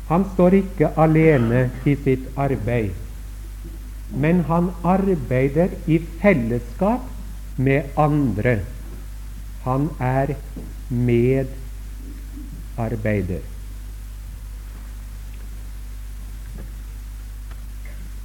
Han 0.10 0.26
står 0.34 0.56
ikke 0.58 0.88
alene 0.98 1.68
i 1.86 1.94
sitt 2.04 2.32
arbeid, 2.34 2.96
men 4.12 4.44
han 4.50 4.72
arbeider 4.84 5.70
i 5.88 6.00
fellesskap 6.22 7.02
med 7.58 7.84
andre. 7.98 8.60
Han 9.64 9.90
er 10.00 10.36
medarbeider. 10.90 11.56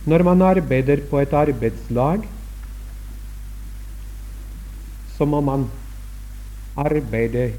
Når 0.05 0.23
man 0.23 0.43
arbeider 0.43 1.01
på 1.11 1.19
et 1.21 1.33
arbeidslag, 1.33 2.29
så 5.17 5.25
må 5.25 5.41
man 5.41 5.71
arbeide 6.77 7.53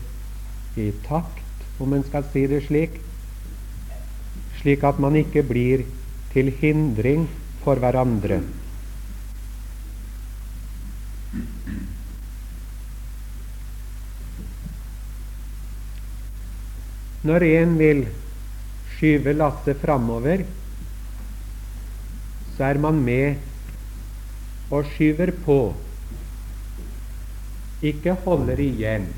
i 0.77 0.91
takt, 1.07 1.41
om 1.79 1.93
en 1.93 2.03
skal 2.05 2.23
si 2.33 2.45
det 2.47 2.63
slik, 2.67 3.01
slik 4.61 4.83
at 4.83 4.99
man 4.99 5.15
ikke 5.15 5.43
blir 5.43 5.85
til 6.33 6.51
hindring 6.61 7.29
for 7.65 7.81
hverandre. 7.81 8.39
Når 17.25 17.45
en 17.47 17.73
vil 17.81 18.03
skyve 18.93 19.33
lasset 19.33 19.81
framover, 19.81 20.45
så 22.55 22.67
er 22.69 22.79
man 22.79 22.99
med 23.01 23.41
og 24.69 24.85
skyver 24.93 25.31
på, 25.45 25.59
ikke 27.85 28.13
holder 28.25 28.61
igjen. 28.61 29.09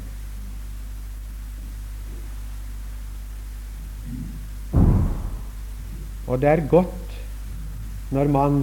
Og 6.28 6.42
det 6.42 6.50
er 6.52 6.66
godt 6.72 7.07
når 8.12 8.32
man 8.32 8.60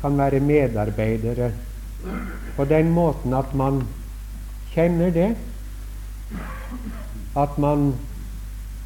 kan 0.00 0.18
være 0.18 0.40
medarbeidere 0.40 1.50
på 2.56 2.64
den 2.68 2.90
måten 2.92 3.34
at 3.34 3.54
man 3.54 3.82
kjenner 4.74 5.10
det, 5.14 5.30
at 7.36 7.58
man 7.58 7.92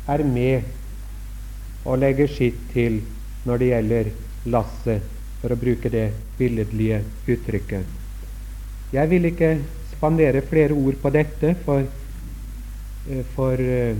er 0.09 0.25
med 0.25 0.62
og 1.85 1.99
legger 1.99 2.31
sitt 2.31 2.61
til 2.73 3.01
når 3.49 3.61
det 3.61 3.71
gjelder 3.73 4.11
lasset, 4.53 5.14
for 5.38 5.55
å 5.55 5.59
bruke 5.61 5.90
det 5.92 6.09
billedlige 6.38 7.03
uttrykket. 7.31 7.85
Jeg 8.92 9.11
vil 9.11 9.29
ikke 9.29 9.51
spandere 9.92 10.42
flere 10.42 10.75
ord 10.75 10.97
på 11.03 11.12
dette, 11.14 11.55
for, 11.64 11.85
eh, 13.11 13.25
for 13.37 13.61
eh, 13.61 13.97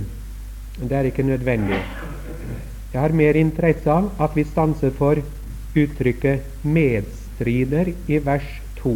det 0.79 0.97
er 0.97 1.09
ikke 1.09 1.23
nødvendig. 1.23 1.79
Jeg 2.93 3.01
har 3.01 3.13
mer 3.13 3.37
interesse 3.37 3.91
av 3.91 4.09
at 4.19 4.35
vi 4.35 4.43
stanser 4.43 4.91
for 4.97 5.21
uttrykket 5.83 6.43
'medstrider' 6.63 7.93
i 8.07 8.19
vers 8.25 8.49
2. 8.81 8.95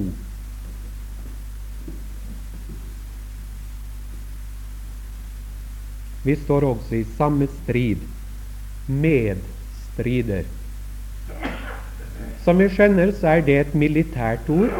Vi 6.23 6.35
står 6.35 6.63
også 6.63 6.95
i 6.95 7.05
samme 7.17 7.47
strid. 7.63 8.03
Medstrider. 8.87 10.43
Som 12.43 12.59
vi 12.59 12.69
skjønner, 12.71 13.11
så 13.19 13.27
er 13.27 13.41
det 13.43 13.59
et 13.59 13.75
militært 13.75 14.49
ord, 14.51 14.71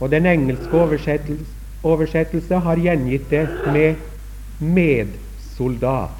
og 0.00 0.10
den 0.10 0.26
engelske 0.26 0.74
oversettelse, 0.78 1.54
oversettelse 1.82 2.58
har 2.58 2.76
gjengitt 2.76 3.30
det 3.30 3.46
med 3.66 3.94
'medsoldat'. 4.60 6.14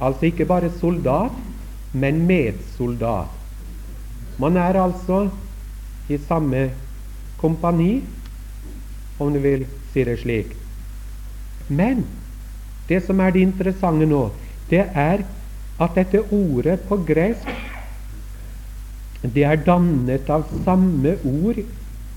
Altså 0.00 0.26
ikke 0.26 0.44
bare 0.44 0.70
soldat, 0.80 1.32
men 1.92 2.26
medsoldat. 2.26 3.43
Man 4.38 4.56
er 4.56 4.80
altså 4.80 5.28
i 6.08 6.18
samme 6.18 6.70
kompani, 7.38 8.02
om 9.18 9.32
du 9.32 9.38
vil 9.38 9.66
si 9.92 10.04
det 10.04 10.18
slik. 10.22 10.56
Men 11.68 12.04
det 12.88 13.02
som 13.06 13.20
er 13.20 13.32
det 13.32 13.44
interessante 13.46 14.08
nå, 14.08 14.26
det 14.70 14.82
er 14.90 15.24
at 15.80 15.96
dette 15.96 16.22
ordet 16.32 16.80
på 16.88 16.98
gresk 17.06 17.48
det 19.24 19.44
er 19.48 19.62
dannet 19.64 20.28
av 20.28 20.44
samme 20.66 21.14
ord 21.24 21.62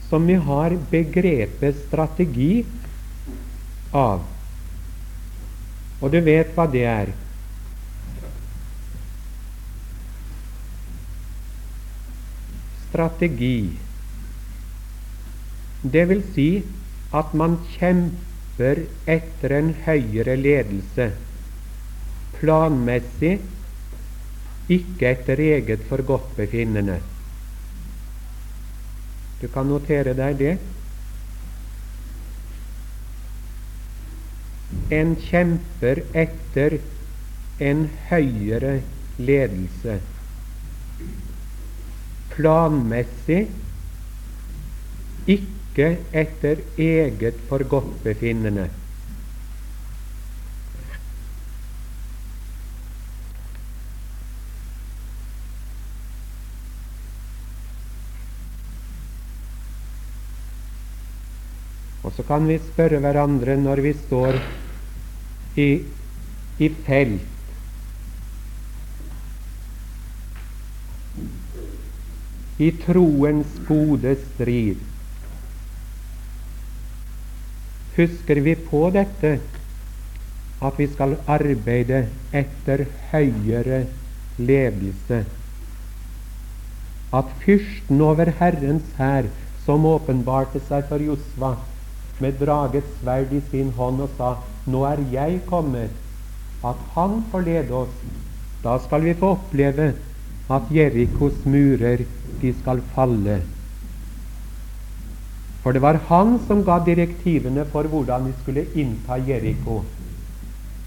som 0.09 0.25
vi 0.27 0.35
har 0.35 0.75
begrepet 0.91 1.79
strategi 1.85 2.65
av. 3.95 4.25
Og 6.01 6.11
du 6.11 6.19
vet 6.23 6.51
hva 6.55 6.67
det 6.71 6.83
er. 6.83 7.13
Strategi. 12.89 13.77
Det 15.81 16.05
vil 16.09 16.23
si 16.33 16.49
at 17.15 17.33
man 17.37 17.57
kjemper 17.75 18.83
etter 19.07 19.53
en 19.59 19.69
høyere 19.85 20.35
ledelse, 20.39 21.11
planmessig, 22.39 23.37
ikke 24.67 25.13
etter 25.13 25.39
eget 25.39 25.85
forgodtbefinnende. 25.87 26.97
Du 29.41 29.47
kan 29.53 29.69
notere 29.69 30.17
deg 30.17 30.41
det. 30.41 30.57
En 34.97 35.15
kjemper 35.21 36.03
etter 36.17 36.79
en 37.63 37.87
høyere 38.09 38.79
ledelse 39.17 40.01
planmessig, 42.33 43.45
ikke 45.27 45.87
etter 46.15 46.61
eget 46.79 47.39
forgodtbefinnende. 47.49 48.67
Og 62.07 62.13
så 62.15 62.23
kan 62.23 62.47
vi 62.47 62.55
spørre 62.63 63.01
hverandre 63.03 63.57
når 63.59 63.83
vi 63.83 63.95
står 64.05 64.37
i, 65.59 65.71
i 66.63 66.69
felt 66.87 67.36
i 72.57 72.71
troens 72.83 73.57
gode 73.67 74.15
strid. 74.21 74.81
Husker 77.97 78.41
vi 78.45 78.53
på 78.69 78.87
dette 78.93 79.37
at 80.67 80.79
vi 80.81 80.87
skal 80.89 81.15
arbeide 81.29 82.03
etter 82.33 82.85
høyere 83.11 83.83
ledelse? 84.41 85.23
At 87.13 87.29
fyrsten 87.43 88.01
over 88.03 88.33
Herrens 88.39 88.89
hær, 88.97 89.29
som 89.65 89.85
åpenbarte 89.85 90.61
seg 90.67 90.85
for 90.89 91.03
Josva, 91.03 91.55
med 92.19 92.39
dragets 92.41 92.89
sverd 93.01 93.33
i 93.37 93.41
sin 93.51 93.71
hånd 93.77 94.01
og 94.01 94.13
sa, 94.17 94.35
'Nå 94.65 94.83
er 94.85 95.01
jeg 95.11 95.41
kommet', 95.45 95.93
at 96.65 96.79
han 96.95 97.23
får 97.31 97.41
lede 97.41 97.73
oss. 97.73 97.95
Da 98.63 98.77
skal 98.85 99.03
vi 99.03 99.13
få 99.13 99.37
oppleve 99.37 99.93
at 100.49 100.71
Jerikos 100.71 101.45
murer, 101.45 102.05
de 102.41 102.53
skal 102.61 102.81
falle. 102.95 103.41
For 105.63 105.75
det 105.75 105.81
var 105.83 105.99
han 106.07 106.37
som 106.47 106.63
ga 106.63 106.77
direktivene 106.85 107.65
for 107.71 107.89
hvordan 107.91 108.29
vi 108.29 108.35
skulle 108.41 108.67
innta 108.75 109.17
Jeriko. 109.27 109.81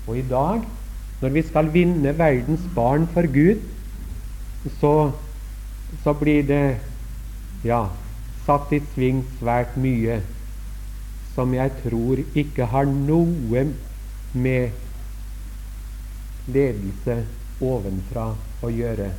Og 0.06 0.16
i 0.16 0.24
dag, 0.30 0.62
når 1.20 1.34
vi 1.36 1.42
skal 1.44 1.72
vinne 1.74 2.18
verdens 2.18 2.64
barn 2.74 3.06
for 3.12 3.28
Gud, 3.28 3.60
så, 4.80 5.12
så 6.04 6.14
blir 6.16 6.42
det 6.48 6.64
ja, 7.64 7.86
satt 8.46 8.72
i 8.72 8.80
sving 8.94 9.24
svært 9.38 9.76
mye 9.76 10.22
som 11.34 11.52
jeg 11.54 11.72
tror 11.82 12.20
ikke 12.34 12.66
har 12.72 12.88
noe 12.88 13.66
med 14.32 14.70
ledelse 16.50 17.16
ovenfra 17.60 18.30
å 18.64 18.72
gjøre. 18.72 19.10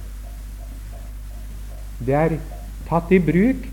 Det 2.02 2.18
er 2.18 2.38
tatt 2.88 3.12
i 3.14 3.20
bruk 3.22 3.68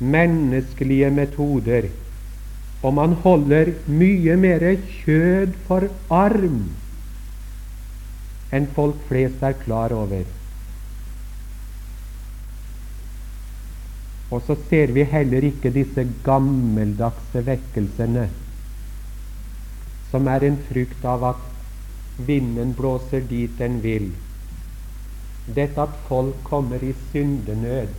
menneskelige 0.00 1.10
metoder, 1.12 1.88
og 2.82 2.94
man 2.96 3.14
holder 3.22 3.74
mye 3.86 4.36
mer 4.40 4.64
kjød 5.04 5.56
for 5.68 5.88
arm 6.16 6.62
enn 8.50 8.66
folk 8.74 8.98
flest 9.06 9.42
er 9.46 9.54
klar 9.60 9.92
over. 9.94 10.24
Og 14.30 14.42
så 14.46 14.56
ser 14.70 14.94
vi 14.94 15.04
heller 15.06 15.46
ikke 15.46 15.70
disse 15.74 16.06
gammeldagse 16.26 17.44
vekkelsene, 17.46 18.26
som 20.10 20.26
er 20.30 20.48
en 20.48 20.58
frukt 20.70 21.06
av 21.06 21.28
at 21.34 21.46
vinden 22.26 22.74
blåser 22.78 23.22
dit 23.30 23.54
den 23.58 23.78
vil. 23.84 24.10
Dette 25.54 25.82
at 25.82 25.96
folk 26.08 26.42
kommer 26.46 26.82
i 26.84 26.92
syndenød 27.10 27.94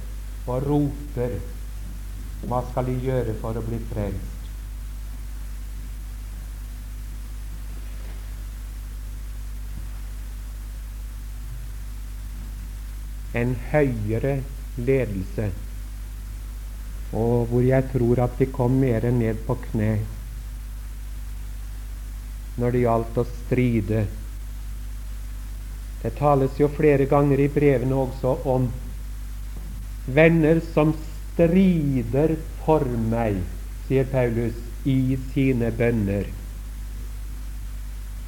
og 0.48 0.68
roper 0.68 1.40
Hva 2.48 2.62
skal 2.70 2.88
de 2.90 2.96
gjøre 3.04 3.34
for 3.42 3.58
å 3.58 3.64
bli 3.66 3.80
frelst? 3.92 4.38
En 13.42 13.54
høyere 13.72 14.40
ledelse 14.78 15.52
og 17.12 17.50
hvor 17.52 17.64
jeg 17.64 17.90
tror 17.92 18.24
at 18.24 18.40
de 18.40 18.48
kom 18.56 18.80
mer 18.80 19.04
ned 19.12 19.44
på 19.48 19.58
kne 19.68 19.92
når 22.62 22.76
det 22.76 22.84
gjaldt 22.84 23.18
å 23.18 23.24
stride. 23.28 24.02
Det 26.02 26.16
tales 26.18 26.58
jo 26.58 26.70
flere 26.74 27.06
ganger 27.06 27.44
i 27.44 27.50
brevene 27.52 27.98
også 28.08 28.36
om 28.50 28.68
venner 30.10 30.62
som 30.74 30.96
strider 30.98 32.36
for 32.66 32.86
meg, 32.86 33.38
sier 33.88 34.08
Paulus, 34.10 34.58
i 34.86 35.18
sine 35.34 35.70
bønner. 35.78 36.26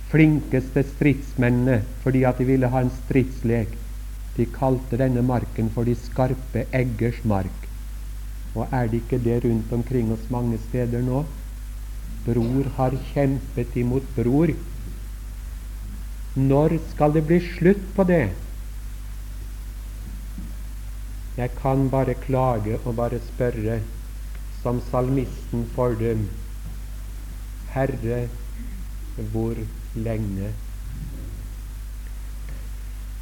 flinkeste 0.09 0.85
stridsmennene 0.95 1.83
fordi 2.05 2.23
at 2.25 2.39
de 2.41 2.47
ville 2.49 2.71
ha 2.73 2.81
en 2.81 2.93
stridslek. 3.03 3.75
De 4.37 4.47
kalte 4.55 4.97
denne 5.01 5.23
marken 5.25 5.69
for 5.75 5.85
de 5.85 5.97
skarpe 6.01 6.65
eggers 6.73 7.21
mark. 7.25 7.67
Og 8.55 8.73
er 8.73 8.89
det 8.89 9.03
ikke 9.03 9.21
det 9.21 9.43
rundt 9.45 9.73
omkring 9.73 10.13
oss 10.15 10.31
mange 10.33 10.59
steder 10.69 11.05
nå? 11.05 11.27
Bror 12.25 12.73
har 12.79 12.97
kjempet 13.13 13.77
imot 13.77 14.09
bror. 14.17 14.55
Når 16.37 16.79
skal 16.95 17.13
det 17.13 17.27
bli 17.29 17.41
slutt 17.53 17.85
på 17.97 18.05
det? 18.09 18.25
Jeg 21.37 21.51
kan 21.61 21.89
bare 21.93 22.15
klage 22.17 22.79
og 22.85 22.97
bare 22.97 23.19
spørre, 23.21 23.81
som 24.63 24.81
salmisten 24.91 25.67
for 25.75 25.93
dem. 26.01 26.29
Herre, 27.75 28.29
hvor 29.33 29.59
lenge? 29.95 30.53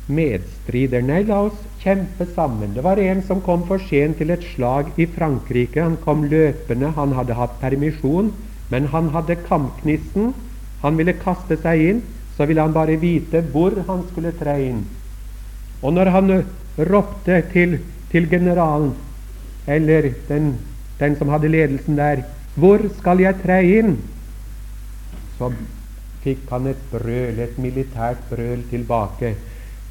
Medstrider. 0.07 1.03
Nei, 1.03 1.23
la 1.27 1.41
oss 1.49 1.59
kjempe 1.83 2.27
sammen. 2.37 2.75
Det 2.77 2.85
var 2.85 3.01
en 3.03 3.23
som 3.27 3.41
kom 3.43 3.65
for 3.67 3.83
sent 3.89 4.21
til 4.21 4.31
et 4.31 4.45
slag 4.53 4.93
i 5.01 5.07
Frankrike. 5.11 5.83
Han 5.83 5.97
kom 6.05 6.27
løpende. 6.31 6.93
Han 6.95 7.17
hadde 7.19 7.39
hatt 7.39 7.57
permisjon, 7.63 8.31
men 8.71 8.91
han 8.93 9.09
hadde 9.17 9.41
kampgnisten. 9.49 10.35
Han 10.85 11.01
ville 11.01 11.17
kaste 11.25 11.59
seg 11.65 11.83
inn. 11.89 12.05
Så 12.37 12.47
ville 12.47 12.63
han 12.63 12.75
bare 12.75 12.99
vite 13.01 13.43
hvor 13.55 13.75
han 13.89 14.07
skulle 14.11 14.35
tre 14.39 14.55
inn. 14.69 14.85
Og 15.83 15.95
når 15.97 16.11
han 16.15 16.33
ropte 16.91 17.41
til, 17.53 17.79
til 18.15 18.31
generalen, 18.31 18.93
eller 19.67 20.13
den, 20.29 20.53
den 21.01 21.17
som 21.19 21.33
hadde 21.35 21.51
ledelsen 21.51 21.99
der, 21.99 22.23
'Hvor 22.55 22.79
skal 22.99 23.19
jeg 23.19 23.35
tre 23.43 23.59
inn?' 23.67 23.99
så 25.39 25.51
fikk 26.23 26.47
han 26.51 26.67
et 26.71 26.83
brøl, 26.93 27.41
et 27.43 27.59
militært 27.59 28.21
brøl 28.31 28.63
tilbake. 28.71 29.35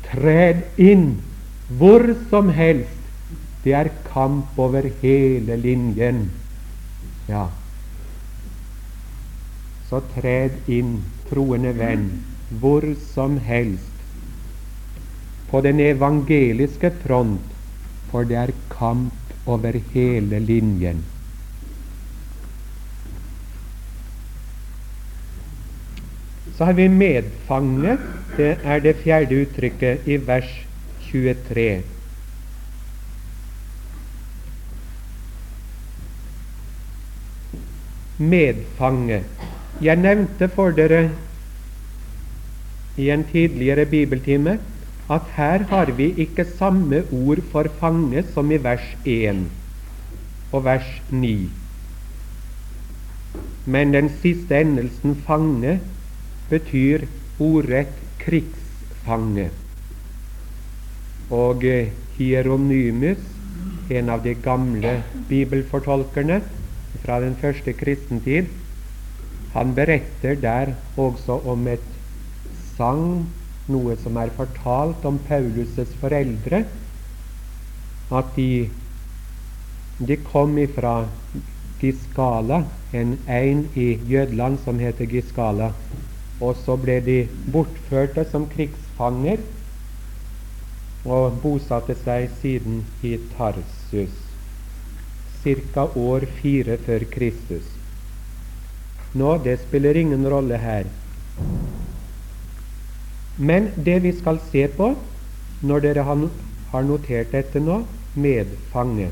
Tred 0.08 0.64
inn 0.78 1.20
hvor 1.68 2.16
som 2.30 2.50
helst. 2.50 3.00
Det 3.64 3.74
er 3.74 3.90
kamp 4.14 4.58
over 4.60 4.88
hele 5.02 5.56
linjen. 5.56 6.32
Ja. 7.30 7.48
Så 9.90 10.02
tred 10.16 10.68
inn, 10.68 10.98
troende 11.30 11.72
venn, 11.78 12.10
hvor 12.50 12.84
som 13.14 13.38
helst. 13.38 13.92
På 15.50 15.62
den 15.62 15.80
evangeliske 15.80 16.92
front, 17.06 17.53
for 18.14 18.30
det 18.30 18.38
er 18.38 18.52
kamp 18.70 19.50
over 19.50 19.74
hele 19.94 20.38
linjen. 20.40 21.02
Så 26.54 26.68
har 26.70 26.78
vi 26.78 26.86
medfange. 26.88 27.98
Det 28.38 28.52
er 28.64 28.84
det 28.86 29.00
fjerde 29.02 29.40
uttrykket 29.42 30.06
i 30.06 30.20
vers 30.28 30.52
23. 31.10 31.82
Medfange. 38.18 39.24
Jeg 39.82 40.02
nevnte 40.06 40.48
for 40.54 40.78
dere 40.78 41.08
i 42.98 43.10
en 43.10 43.26
tidligere 43.34 43.88
bibeltime 43.90 44.60
at 45.16 45.34
her 45.36 45.66
har 45.70 45.92
vi 45.98 46.10
ikke 46.26 46.46
samme 46.58 47.04
ord 47.12 47.42
for 47.52 47.70
fange 47.80 48.24
som 48.34 48.52
i 48.52 48.60
vers 48.64 48.86
1 49.06 49.44
og 50.54 50.64
vers 50.66 50.90
9. 51.12 51.34
Men 53.66 53.94
den 53.94 54.10
siste 54.22 54.60
endelsen 54.60 55.16
fange 55.28 55.80
betyr 56.50 57.06
ordrett 57.42 57.94
krigsfange. 58.22 59.50
Og 61.34 61.64
eh, 61.66 61.94
Hieronymus, 62.18 63.22
en 63.90 64.10
av 64.14 64.24
de 64.26 64.36
gamle 64.36 64.98
bibelfortolkerne 65.30 66.42
fra 67.04 67.20
den 67.24 67.36
første 67.40 67.74
kristentid, 67.74 68.52
han 69.54 69.74
beretter 69.78 70.38
der 70.42 70.74
også 70.98 71.40
om 71.50 71.68
et 71.70 71.90
sang, 72.78 73.26
noe 73.72 73.96
som 74.04 74.18
er 74.20 74.34
fortalt 74.36 75.06
om 75.08 75.20
Paulus' 75.28 75.96
foreldre, 76.02 76.64
at 78.14 78.32
de, 78.36 78.70
de 80.00 80.18
kom 80.28 80.58
ifra 80.60 80.96
Giskala, 81.84 82.64
en 82.94 83.18
ein 83.28 83.66
i 83.76 83.94
Jødland 84.08 84.60
som 84.64 84.80
heter 84.80 85.10
Giskala, 85.10 85.72
og 86.42 86.56
så 86.66 86.76
ble 86.80 87.00
de 87.04 87.18
bortførte 87.52 88.26
som 88.32 88.46
krigsfanger 88.52 89.42
og 91.04 91.40
bosatte 91.44 91.96
seg 92.00 92.30
siden 92.42 92.84
i 93.04 93.18
Tarsus, 93.36 94.16
ca. 95.44 95.88
år 96.00 96.28
fire 96.40 96.78
før 96.86 97.04
Kristus. 97.12 97.68
Nå, 99.14 99.36
det 99.44 99.60
spiller 99.68 100.00
ingen 100.00 100.24
rolle 100.32 100.58
her. 100.58 100.88
Men 103.38 103.72
det 103.76 104.00
vi 104.04 104.12
skal 104.14 104.40
se 104.52 104.68
på 104.78 104.94
når 105.62 105.86
dere 105.88 106.06
har 106.06 106.86
notert 106.86 107.32
dette 107.34 107.62
nå, 107.64 107.82
medfange, 108.14 109.10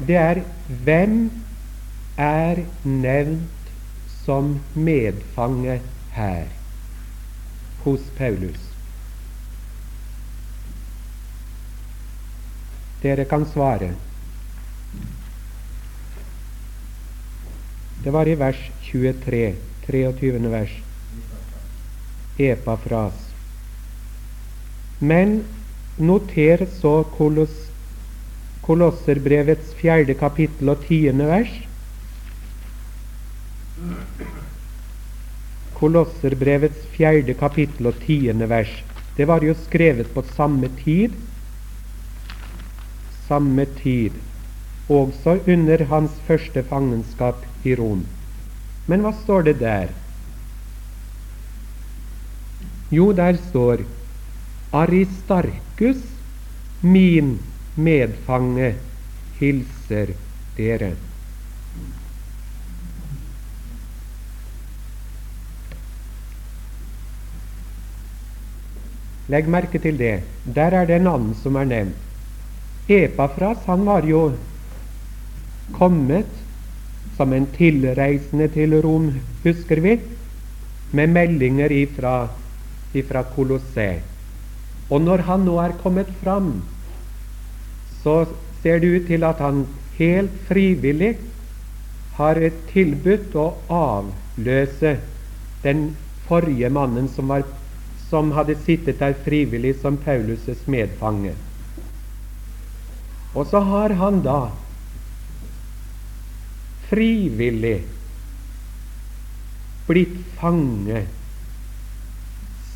det 0.00 0.16
er 0.16 0.40
hvem 0.86 1.16
er 2.16 2.62
nevnt 2.84 3.72
som 4.22 4.54
medfange 4.74 5.80
her 6.16 6.46
hos 7.84 8.06
Paulus. 8.16 8.68
Dere 13.02 13.26
kan 13.26 13.44
svare. 13.50 13.90
Det 18.04 18.12
var 18.14 18.26
i 18.30 18.38
vers 18.38 18.70
23, 18.86 19.54
23. 19.86 20.50
vers. 20.50 20.81
Epafras. 22.38 23.28
Men 24.98 25.44
noter 25.98 26.66
så 26.80 27.02
Koloss, 27.16 27.68
Kolosserbrevets 28.62 29.74
fjerde 29.74 30.14
kapittel 30.14 30.70
og 30.70 30.84
tiende 30.86 31.26
vers. 31.26 31.54
Kolosserbrevets 35.74 36.86
fjerde 36.94 37.34
kapittel 37.34 37.90
og 37.90 37.98
tiende 38.06 38.48
vers. 38.48 38.72
Det 39.16 39.26
var 39.28 39.42
jo 39.44 39.54
skrevet 39.66 40.12
på 40.14 40.22
samme 40.36 40.70
tid. 40.84 41.16
Samme 43.26 43.66
tid. 43.82 44.14
Også 44.88 45.40
under 45.48 45.84
hans 45.90 46.14
første 46.26 46.62
fangenskap 46.70 47.42
i 47.66 47.74
Rom. 47.74 48.06
Men 48.86 49.02
hva 49.02 49.12
står 49.24 49.50
det 49.50 49.58
der? 49.60 49.90
Jo, 52.92 53.12
der 53.16 53.38
står 53.48 53.86
Aristarkus, 54.72 56.02
min 56.82 57.38
medfange, 57.76 58.74
hilser 59.38 60.12
dere. 60.58 60.92
Legg 69.32 69.48
merke 69.48 69.80
til 69.80 69.96
det. 69.96 70.18
Der 70.44 70.76
er 70.76 70.84
det 70.84 71.00
en 71.00 71.08
annen 71.08 71.34
som 71.40 71.56
er 71.56 71.68
nevnt. 71.68 71.96
Epafras 72.92 73.64
han 73.64 73.86
var 73.86 74.04
jo 74.04 74.32
kommet 75.72 76.28
som 77.16 77.32
en 77.32 77.46
tilreisende 77.56 78.50
til 78.52 78.74
Rom, 78.84 79.12
husker 79.44 79.80
vi, 79.80 79.96
med 80.92 81.12
meldinger 81.14 81.72
ifra, 81.72 82.26
ifra 82.96 83.24
Kolosseum. 83.34 84.02
Og 84.92 85.00
når 85.00 85.24
han 85.28 85.46
nå 85.46 85.56
er 85.62 85.76
kommet 85.80 86.10
fram, 86.20 86.58
så 88.02 88.26
ser 88.62 88.82
det 88.82 88.90
ut 88.92 89.06
til 89.08 89.24
at 89.24 89.40
han 89.40 89.64
helt 89.96 90.34
frivillig 90.48 91.14
har 92.18 92.40
tilbudt 92.72 93.36
å 93.38 93.46
avløse 93.72 94.96
den 95.62 95.92
forrige 96.26 96.68
mannen 96.72 97.08
som 97.08 97.30
var 97.32 97.46
som 98.12 98.34
hadde 98.36 98.58
sittet 98.60 98.98
der 99.00 99.14
frivillig 99.24 99.78
som 99.80 99.96
Paulus' 99.96 100.66
medfange. 100.68 101.32
Og 103.32 103.46
så 103.48 103.62
har 103.64 103.94
han 103.96 104.20
da 104.20 104.50
frivillig 106.90 107.78
blitt 109.86 110.18
fange 110.36 111.06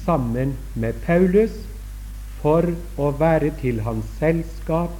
sammen 0.06 0.54
med 0.74 0.94
Paulus 1.06 1.54
for 2.40 2.68
å 2.96 3.10
være 3.18 3.50
til 3.60 3.80
hans 3.82 4.06
selskap 4.20 4.94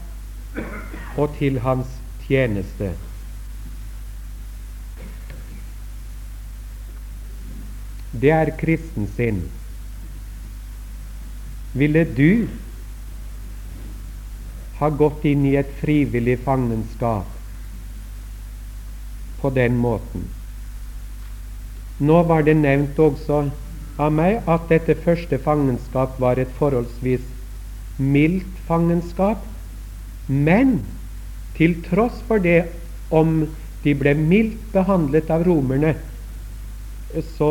og 1.16 1.36
til 1.38 1.60
hans 1.62 1.92
tjeneste. 2.26 2.90
Det 8.16 8.32
er 8.32 8.50
kristen 8.58 9.06
sinn. 9.16 9.42
Ville 11.76 12.06
du 12.16 12.48
ha 14.78 14.88
gått 15.02 15.26
inn 15.28 15.44
i 15.46 15.54
et 15.60 15.70
frivillig 15.82 16.38
fangenskap 16.46 17.28
på 19.42 19.52
den 19.60 19.76
måten? 19.84 20.24
Nå 22.00 22.22
var 22.28 22.42
det 22.48 22.56
nevnt 22.56 22.98
også 23.00 23.44
av 23.96 24.12
meg 24.12 24.44
at 24.50 24.68
dette 24.70 24.96
første 25.04 25.38
fangenskap 25.40 26.18
var 26.20 26.40
et 26.40 26.52
forholdsvis 26.58 27.24
mildt 27.98 28.60
fangenskap. 28.68 29.40
Men 30.28 30.80
til 31.56 31.78
tross 31.86 32.18
for 32.28 32.42
det, 32.42 32.66
om 33.10 33.46
de 33.84 33.94
ble 33.94 34.16
mildt 34.18 34.72
behandlet 34.74 35.30
av 35.32 35.46
romerne, 35.46 35.94
så, 37.36 37.50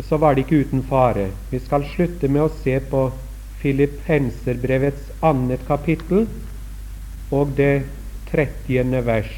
så 0.00 0.18
var 0.18 0.34
det 0.34 0.46
ikke 0.46 0.64
uten 0.64 0.82
fare. 0.88 1.28
Vi 1.52 1.60
skal 1.62 1.86
slutte 1.92 2.30
med 2.30 2.46
å 2.46 2.54
se 2.62 2.78
på 2.90 3.06
Filippenserbrevets 3.62 5.12
annet 5.24 5.62
kapittel 5.68 6.26
og 7.32 7.54
det 7.60 7.84
trettiende 8.28 9.00
vers, 9.06 9.30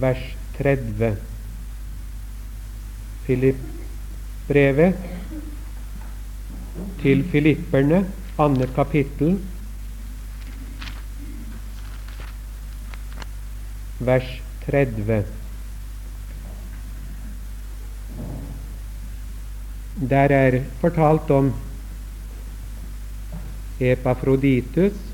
vers 0.00 0.26
30. 0.58 1.14
Filipp-brevet 4.46 4.94
til 7.02 7.24
filipperne, 7.32 8.04
annet 8.38 8.70
kapittel, 8.76 9.40
vers 13.98 14.28
30. 14.66 15.24
Der 20.10 20.36
er 20.38 20.60
fortalt 20.80 21.30
om 21.30 21.50
Epafroditus 23.80 25.05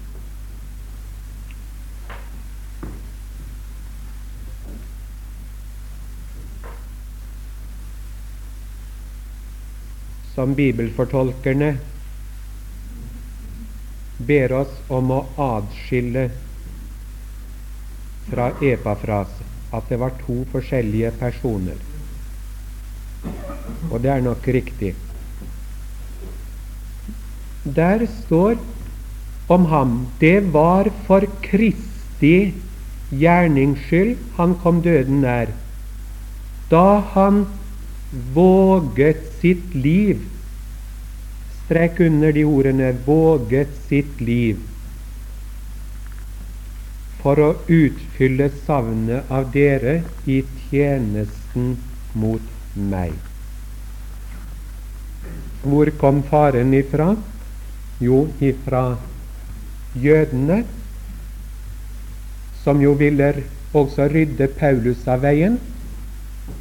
som 10.43 10.57
bibelfortolkerne 10.59 11.77
ber 14.27 14.55
oss 14.59 14.73
om 14.91 15.13
å 15.15 15.19
adskille 15.39 16.25
fra 18.27 18.49
Epafras, 18.59 19.31
at 19.71 19.87
det 19.87 20.01
var 20.03 20.17
to 20.25 20.41
forskjellige 20.51 21.13
personer. 21.21 21.79
Og 23.93 24.03
det 24.03 24.11
er 24.17 24.27
nok 24.27 24.51
riktig. 24.59 24.97
Der 27.63 28.03
står 28.25 28.59
om 29.47 29.71
ham 29.71 29.97
det 30.19 30.41
var 30.59 30.91
for 31.07 31.29
Kristi 31.47 32.35
gjernings 33.15 33.87
skyld 33.87 34.19
han 34.41 34.59
kom 34.67 34.83
døden 34.83 35.23
nær, 35.23 35.55
da 36.75 36.87
han 37.15 37.45
våget 38.35 39.29
sitt 39.39 39.75
liv. 39.75 40.32
Strek 41.73 42.01
under 42.01 42.33
de 42.33 42.45
ordene 42.45 42.93
'våget 42.93 43.69
sitt 43.89 44.21
liv' 44.21 44.61
for 47.23 47.41
å 47.41 47.47
utfylle 47.65 48.51
savnet 48.67 49.31
av 49.33 49.47
dere 49.55 49.95
i 50.29 50.43
tjenesten 50.67 51.73
mot 52.13 52.53
meg. 52.77 53.17
Hvor 55.65 55.95
kom 56.05 56.21
faren 56.29 56.77
ifra? 56.77 57.09
Jo, 58.05 58.21
ifra 58.53 58.85
jødene, 59.97 60.63
som 62.63 62.85
jo 62.85 62.93
ville 63.01 63.35
også 63.73 64.13
rydde 64.13 64.53
Paulus 64.61 65.09
av 65.09 65.25
veien 65.25 65.57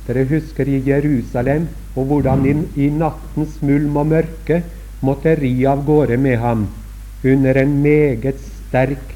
dere 0.07 0.29
husker 0.29 0.69
i 0.71 0.79
Jerusalem 0.87 1.67
og 1.95 2.05
hvordan 2.07 2.45
i, 2.47 2.61
i 2.85 2.93
nattens 2.95 3.59
mulm 3.65 3.97
og 3.97 4.13
mørke 4.15 4.63
måtte 5.01 5.35
ri 5.35 5.53
av 5.65 5.85
gårde 5.85 6.17
med 6.17 6.39
ham 6.39 6.67
under 7.23 7.55
en 7.55 7.81
meget 7.81 8.39
sterk 8.41 9.15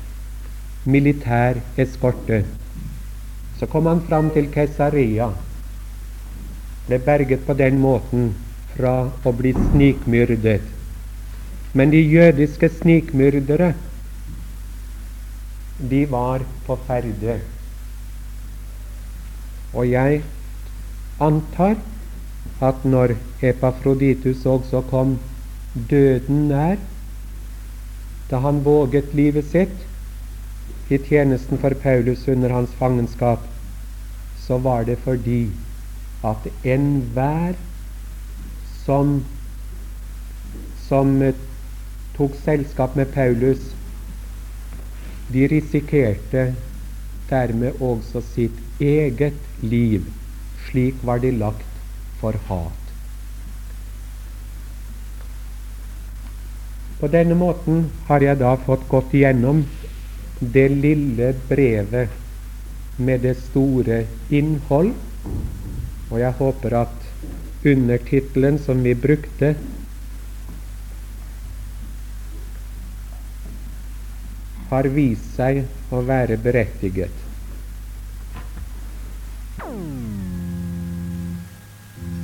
militær 0.86 1.62
eskorte. 1.78 2.44
Så 3.60 3.66
kom 3.66 3.86
han 3.86 4.02
fram 4.10 4.30
til 4.30 4.50
Kesarea. 4.54 5.32
ble 6.88 7.00
berget 7.00 7.46
på 7.46 7.54
den 7.58 7.80
måten 7.82 8.34
fra 8.76 9.10
å 9.26 9.32
bli 9.34 9.54
snikmyrdet. 9.54 10.62
Men 11.74 11.90
de 11.90 12.02
jødiske 12.02 12.70
snikmyrdere, 12.70 13.74
de 15.90 16.06
var 16.12 16.46
på 16.68 16.78
ferde. 16.88 17.40
Og 19.74 19.90
jeg 19.90 20.22
antar 21.20 21.76
at 22.62 22.86
når 22.86 23.16
Epafroditus 23.42 24.46
også 24.46 24.84
kom 24.92 25.18
døden 25.76 26.48
nær, 26.50 26.80
da 28.30 28.40
han 28.42 28.64
våget 28.66 29.14
livet 29.14 29.46
sitt 29.52 30.90
i 30.90 30.98
tjenesten 30.98 31.62
for 31.62 31.76
Paulus 31.82 32.28
under 32.32 32.54
hans 32.54 32.74
fangenskap, 32.80 33.46
så 34.46 34.58
var 34.58 34.84
det 34.88 34.98
fordi 35.04 35.50
at 36.26 36.50
enhver 36.64 37.58
som, 38.86 39.18
som 40.88 41.16
tok 42.18 42.38
selskap 42.44 42.96
med 42.96 43.12
Paulus, 43.14 43.72
de 45.34 45.48
risikerte 45.50 46.52
dermed 47.30 47.82
også 47.82 48.22
sitt 48.34 48.62
eget 48.80 49.42
liv 49.62 50.06
slik 50.70 50.96
var 51.04 51.22
de 51.24 51.32
lagt 51.32 51.80
for 52.20 52.36
hat. 52.48 52.85
På 57.06 57.10
denne 57.14 57.36
måten 57.38 57.84
har 58.08 58.24
jeg 58.26 58.40
da 58.40 58.56
fått 58.58 58.88
gått 58.90 59.12
igjennom 59.14 59.60
det 60.40 60.64
lille 60.74 61.28
brevet 61.46 62.10
med 62.98 63.22
det 63.22 63.36
store 63.44 64.00
innhold, 64.34 64.90
og 66.10 66.16
jeg 66.18 66.34
håper 66.40 66.76
at 66.80 67.06
undertittelen 67.62 68.58
som 68.64 68.82
vi 68.82 68.96
brukte 68.98 69.52
har 74.74 74.90
vist 74.98 75.30
seg 75.38 75.62
å 75.94 76.02
være 76.10 76.42
berettiget. 76.42 77.14